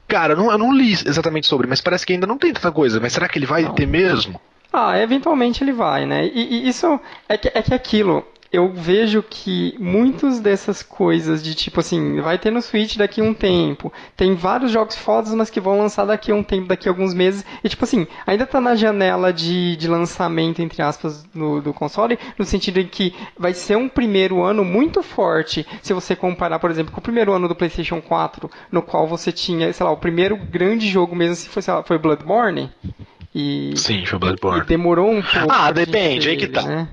[0.08, 2.72] Cara, eu não, eu não li exatamente sobre, mas parece que ainda não tem tanta
[2.72, 3.00] coisa.
[3.00, 3.74] Mas será que ele vai não.
[3.74, 4.40] ter mesmo?
[4.72, 6.28] Ah, eventualmente ele vai, né?
[6.28, 11.56] E, e isso é que, é que aquilo eu vejo que muitas dessas coisas de
[11.56, 15.50] tipo assim, vai ter no Switch daqui a um tempo, tem vários jogos fodas, mas
[15.50, 18.46] que vão lançar daqui a um tempo, daqui a alguns meses, e tipo assim, ainda
[18.46, 23.16] tá na janela de, de lançamento, entre aspas, no, do console, no sentido em que
[23.38, 27.32] vai ser um primeiro ano muito forte, se você comparar, por exemplo, com o primeiro
[27.32, 31.36] ano do PlayStation 4, no qual você tinha, sei lá, o primeiro grande jogo mesmo,
[31.36, 32.70] se foi, lá, foi Bloodborne.
[33.34, 34.62] E, Sim, foi Bloodborne.
[34.62, 35.48] E demorou um pouco.
[35.50, 36.64] Ah, depende, aí que tá.
[36.64, 36.88] Né?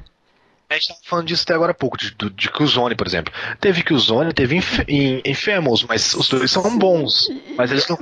[0.71, 3.33] A gente tava falando disso até agora há pouco, de, de, Killzone, por exemplo.
[3.59, 4.81] Teve Killzone, teve Inf
[5.25, 7.29] Infamous, mas os dois são bons.
[7.57, 7.99] Mas eles não.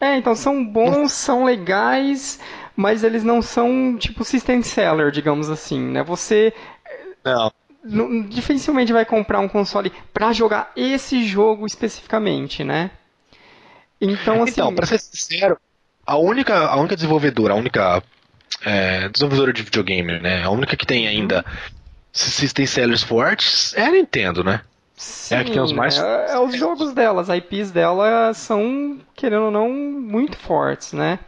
[0.00, 2.38] É, então são bons, são legais,
[2.76, 6.04] mas eles não são tipo system seller, digamos assim, né?
[6.04, 6.52] Você.
[7.24, 7.52] Não.
[8.28, 12.92] Dificilmente vai comprar um console para jogar esse jogo especificamente, né?
[14.00, 14.52] Então, assim.
[14.52, 15.58] Então, pra ser sincero,
[16.06, 18.02] a única, a única desenvolvedora, a única
[18.64, 20.44] é, desenvolvedora de videogame, né?
[20.44, 21.44] A única que tem ainda
[22.18, 24.62] System sellers fortes é a Nintendo, né?
[24.96, 25.96] Sim, é que tem os mais.
[25.96, 31.20] É, é, os jogos delas, as IPs dela são, querendo ou não, muito fortes, né?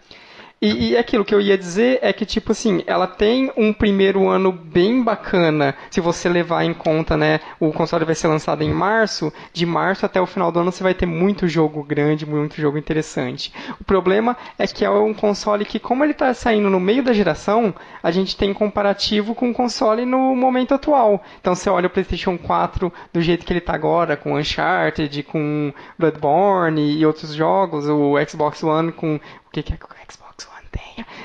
[0.62, 4.28] E, e, aquilo que eu ia dizer é que, tipo assim, ela tem um primeiro
[4.28, 7.40] ano bem bacana, se você levar em conta, né?
[7.58, 10.82] O console vai ser lançado em março, de março até o final do ano você
[10.82, 13.50] vai ter muito jogo grande, muito jogo interessante.
[13.80, 17.14] O problema é que é um console que, como ele está saindo no meio da
[17.14, 21.24] geração, a gente tem comparativo com o console no momento atual.
[21.40, 25.72] Então você olha o PlayStation 4 do jeito que ele está agora, com Uncharted, com
[25.98, 29.16] Bloodborne e outros jogos, o Xbox One com.
[29.16, 29.76] O que, que é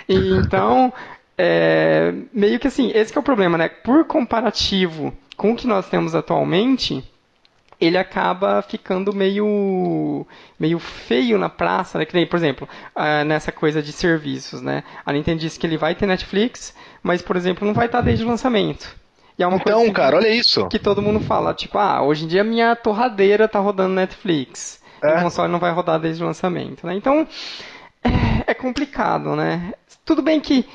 [0.08, 0.93] E, então,
[1.38, 3.70] é, meio que assim, esse que é o problema, né?
[3.70, 7.04] Por comparativo com o que nós temos atualmente,
[7.80, 10.26] ele acaba ficando meio
[10.60, 12.06] meio feio na praça, né?
[12.06, 14.84] Que nem, por exemplo, uh, nessa coisa de serviços, né?
[15.06, 16.74] A Nintendo disse que ele vai ter Netflix,
[17.04, 18.96] mas, por exemplo, não vai estar desde o lançamento.
[19.38, 20.68] E é uma então, coisa que, cara, olha isso.
[20.70, 24.80] Que todo mundo fala, tipo, ah, hoje em dia minha torradeira tá rodando Netflix.
[25.04, 25.16] É.
[25.16, 26.96] E o console não vai rodar desde o lançamento, né?
[26.96, 27.28] Então,
[28.06, 29.74] é, é complicado, né?
[30.06, 30.66] Tudo bem que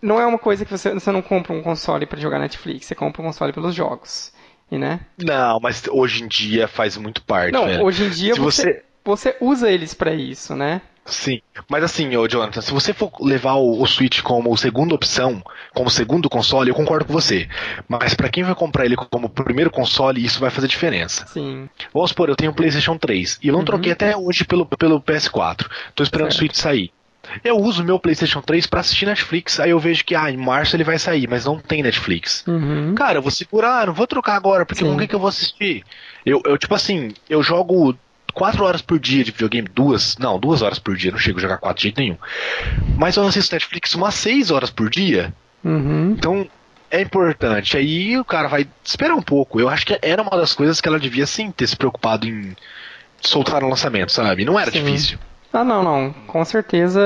[0.00, 2.94] não é uma coisa que você, você não compra um console para jogar Netflix, você
[2.94, 4.32] compra um console pelos jogos.
[4.70, 5.00] E, né?
[5.18, 7.52] Não, mas hoje em dia faz muito parte.
[7.52, 7.84] Não, velho.
[7.84, 10.80] hoje em dia você, você, você usa eles para isso, né?
[11.04, 15.42] Sim, mas assim, ô Jonathan, se você for levar o, o Switch como segunda opção,
[15.74, 17.48] como segundo console, eu concordo com você.
[17.88, 21.26] Mas para quem vai comprar ele como primeiro console, isso vai fazer diferença.
[21.26, 21.68] Sim.
[21.92, 23.64] Vamos supor, eu tenho um PlayStation 3 e eu não uhum.
[23.64, 25.66] troquei até hoje pelo, pelo PS4.
[25.94, 26.36] Tô esperando certo.
[26.36, 26.92] o Switch sair.
[27.44, 30.74] Eu uso meu PlayStation 3 para assistir Netflix, aí eu vejo que ah, em março
[30.74, 32.44] ele vai sair, mas não tem Netflix.
[32.46, 32.94] Uhum.
[32.94, 34.90] Cara, eu vou segurar, não vou trocar agora, porque Sim.
[34.90, 35.84] com que, que eu vou assistir?
[36.24, 37.96] Eu, eu, tipo assim, eu jogo
[38.30, 41.42] quatro horas por dia de videogame, duas, não, duas horas por dia, não chego a
[41.42, 42.16] jogar quatro de jeito nenhum.
[42.96, 45.32] Mas eu assisto Netflix umas seis horas por dia.
[45.64, 46.12] Uhum.
[46.12, 46.48] Então
[46.90, 47.76] é importante.
[47.76, 49.60] Aí o cara vai esperar um pouco.
[49.60, 52.56] Eu acho que era uma das coisas que ela devia sim ter se preocupado em
[53.20, 54.44] soltar no lançamento, sabe?
[54.44, 54.82] Não era sim.
[54.82, 55.18] difícil.
[55.52, 56.12] Ah, não, não.
[56.28, 57.00] Com certeza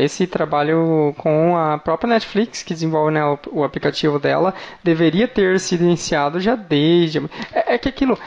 [0.00, 4.52] esse trabalho com a própria Netflix, que desenvolve né, o, o, aplicativo dela,
[4.82, 7.18] deveria ter sido iniciado já desde.
[7.52, 8.18] É, é que aquilo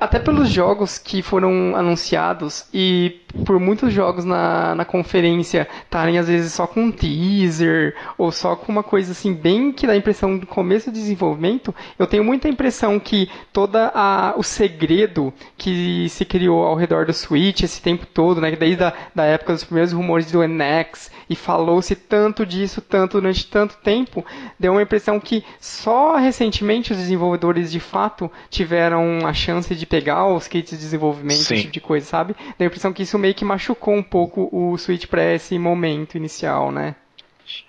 [0.00, 6.26] até pelos jogos que foram anunciados e por muitos jogos na, na conferência estarem às
[6.26, 9.96] vezes só com um teaser ou só com uma coisa assim bem que dá a
[9.96, 16.08] impressão do começo do desenvolvimento, eu tenho muita impressão que toda a, o segredo que
[16.08, 19.64] se criou ao redor do Switch esse tempo todo, né, desde a da época dos
[19.64, 24.24] primeiros rumores do NX e falou-se tanto disso, tanto durante tanto tempo,
[24.58, 30.26] deu uma impressão que só recentemente os desenvolvedores de fato tiveram a chance de pegar
[30.26, 31.54] os kits de desenvolvimento, Sim.
[31.54, 32.36] esse tipo de coisa, sabe?
[32.58, 36.16] Deu a impressão que isso meio que machucou um pouco o Switch para esse momento
[36.16, 36.94] inicial, né?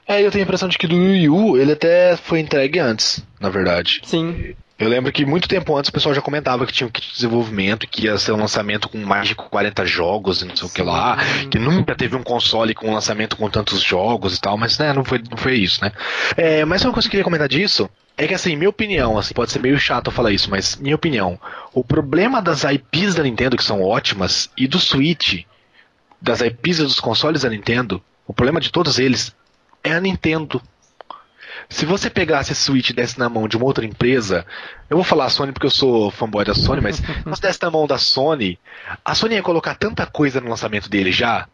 [0.07, 3.23] É, eu tenho a impressão de que do Wii U ele até foi entregue antes,
[3.39, 4.01] na verdade.
[4.03, 4.55] Sim.
[4.79, 7.13] Eu lembro que muito tempo antes o pessoal já comentava que tinha um kit de
[7.13, 10.71] desenvolvimento, que ia ser um lançamento com mais de 40 jogos e não sei Sim.
[10.71, 11.17] o que lá,
[11.49, 14.93] que nunca teve um console com um lançamento com tantos jogos e tal, mas né,
[14.93, 15.91] não foi, não foi isso, né?
[16.35, 19.33] É, mas uma coisa que eu queria comentar disso é que assim, minha opinião, assim,
[19.33, 21.39] pode ser meio chato eu falar isso, mas minha opinião,
[21.73, 25.43] o problema das IPs da Nintendo, que são ótimas, e do Switch,
[26.21, 29.35] das IPs e dos consoles da Nintendo, o problema de todos eles
[29.83, 30.61] é a Nintendo.
[31.69, 34.45] Se você pegasse esse Switch e desse na mão de uma outra empresa,
[34.89, 37.61] eu vou falar a Sony porque eu sou fanboy da Sony, mas se você desse
[37.61, 38.59] na mão da Sony,
[39.03, 41.47] a Sony ia colocar tanta coisa no lançamento dele já,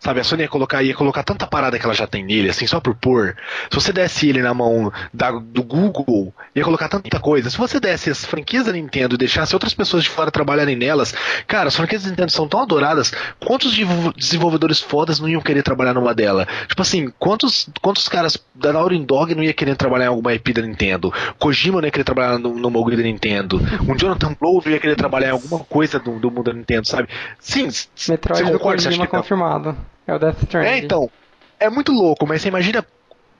[0.00, 2.66] Sabe, a Sony ia colocar, ia colocar tanta parada que ela já tem nele, assim,
[2.66, 3.36] só por pôr.
[3.70, 7.50] Se você desse ele na mão da, do Google, ia colocar tanta coisa.
[7.50, 11.14] Se você desse as franquias da Nintendo e deixasse outras pessoas de fora trabalharem nelas,
[11.46, 13.76] cara, as franquias da Nintendo são tão adoradas, quantos
[14.16, 16.48] desenvolvedores fodas não iam querer trabalhar numa dela?
[16.66, 20.54] Tipo assim, quantos, quantos caras da Naughty Dog não ia querer trabalhar em alguma IP
[20.54, 21.12] da Nintendo?
[21.38, 23.60] Kojima não ia querer trabalhar no, no Moguri da Nintendo?
[23.86, 26.88] Um Jonathan Blow não ia querer trabalhar em alguma coisa do, do mundo da Nintendo,
[26.88, 27.06] sabe?
[27.38, 27.68] Sim,
[28.08, 29.76] Metroid você concorda, Kojima confirmado.
[30.10, 30.68] É o Death Stranding.
[30.68, 31.10] É, então.
[31.58, 32.84] É muito louco, mas você imagina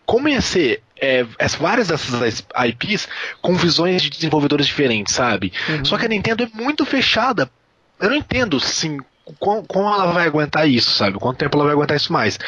[0.05, 3.09] como ia ser é, as várias dessas IPs
[3.41, 5.53] com visões de desenvolvedores diferentes, sabe?
[5.69, 5.85] Uhum.
[5.85, 7.51] Só que a Nintendo é muito fechada.
[7.99, 8.99] Eu não entendo, assim,
[9.39, 11.19] como, como ela vai aguentar isso, sabe?
[11.19, 12.39] Quanto tempo ela vai aguentar isso mais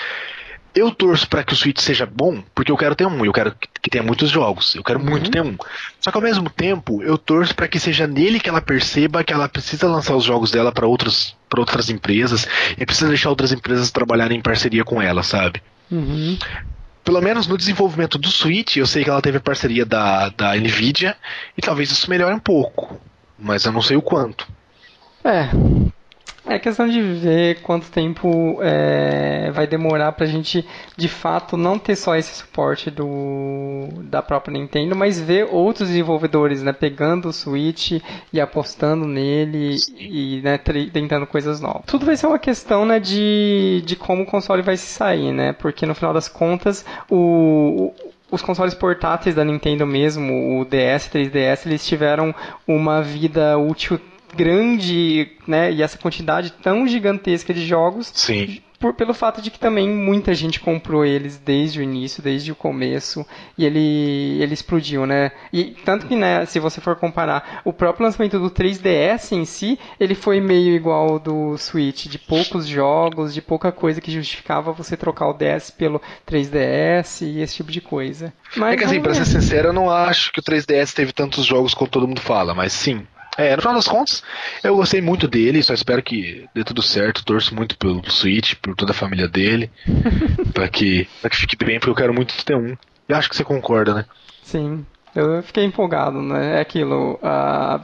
[0.75, 3.55] eu torço para que o Switch seja bom, porque eu quero ter um, eu quero
[3.83, 5.11] que tenha muitos jogos, eu quero uhum.
[5.11, 5.57] muito ter um.
[6.01, 9.33] Só que ao mesmo tempo, eu torço para que seja nele que ela perceba que
[9.33, 12.49] ela precisa lançar os jogos dela para outras para outras empresas
[12.79, 15.63] e precisa deixar outras empresas trabalharem em parceria com ela, sabe?
[15.91, 16.39] Uhum.
[17.05, 21.15] Pelo menos no desenvolvimento do Switch, eu sei que ela teve parceria da, da Nvidia
[21.59, 22.99] e talvez isso melhore um pouco,
[23.39, 24.49] mas eu não sei o quanto.
[25.23, 25.51] É,
[26.47, 30.66] é questão de ver quanto tempo é, vai demorar para a gente,
[30.97, 36.62] de fato, não ter só esse suporte do, da própria Nintendo, mas ver outros desenvolvedores
[36.62, 37.93] né, pegando o Switch
[38.32, 40.59] e apostando nele e né,
[40.93, 41.82] tentando coisas novas.
[41.86, 45.53] Tudo vai ser uma questão né, de, de como o console vai se sair, né?
[45.53, 47.93] Porque no final das contas, o,
[48.30, 52.34] os consoles portáteis da Nintendo mesmo, o DS, 3DS, eles tiveram
[52.66, 54.01] uma vida útil
[54.35, 58.11] grande, né, e essa quantidade tão gigantesca de jogos.
[58.14, 58.61] Sim.
[58.78, 62.57] Por, pelo fato de que também muita gente comprou eles desde o início, desde o
[62.57, 63.24] começo,
[63.57, 65.30] e ele, ele explodiu, né?
[65.53, 69.78] E tanto que, né, se você for comparar, o próprio lançamento do 3DS em si,
[70.01, 74.72] ele foi meio igual ao do Switch, de poucos jogos, de pouca coisa que justificava
[74.72, 78.33] você trocar o DS pelo 3DS e esse tipo de coisa.
[78.57, 81.45] Mas, é que assim, pra ser sincero, eu não acho que o 3DS teve tantos
[81.45, 83.07] jogos como todo mundo fala, mas sim,
[83.37, 84.22] é, no final das contas,
[84.62, 88.74] eu gostei muito dele, só espero que dê tudo certo, torço muito pelo Switch, por
[88.74, 89.70] toda a família dele,
[90.53, 92.76] para que, pra que fique bem, porque eu quero muito ter um.
[93.09, 94.05] E acho que você concorda, né?
[94.43, 96.59] Sim, eu fiquei empolgado, né?
[96.59, 97.80] É aquilo, a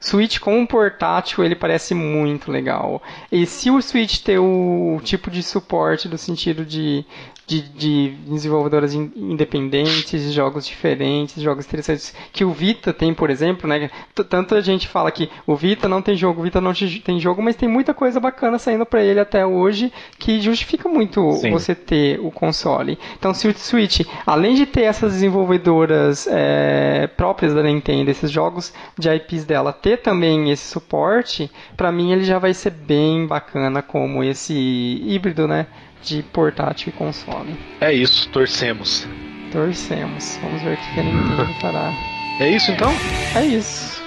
[0.00, 3.02] Switch com um portátil, ele parece muito legal.
[3.30, 7.04] E se o Switch ter o tipo de suporte do sentido de
[7.48, 13.90] de, de desenvolvedoras independentes, jogos diferentes, jogos interessantes que o Vita tem, por exemplo, né?
[14.28, 17.42] Tanto a gente fala que o Vita não tem jogo, o Vita não tem jogo,
[17.42, 21.50] mas tem muita coisa bacana saindo para ele até hoje que justifica muito Sim.
[21.50, 22.98] você ter o console.
[23.18, 28.74] Então, se o Switch, além de ter essas desenvolvedoras é, próprias da Nintendo, esses jogos
[28.98, 33.80] de IPs dela, ter também esse suporte, para mim ele já vai ser bem bacana
[33.80, 35.66] como esse híbrido, né?
[36.02, 37.56] de portátil e console.
[37.80, 39.06] É isso, torcemos.
[39.50, 40.38] Torcemos.
[40.42, 41.92] Vamos ver o que a Nintendo fará.
[42.40, 42.92] É isso então?
[43.34, 43.97] É isso.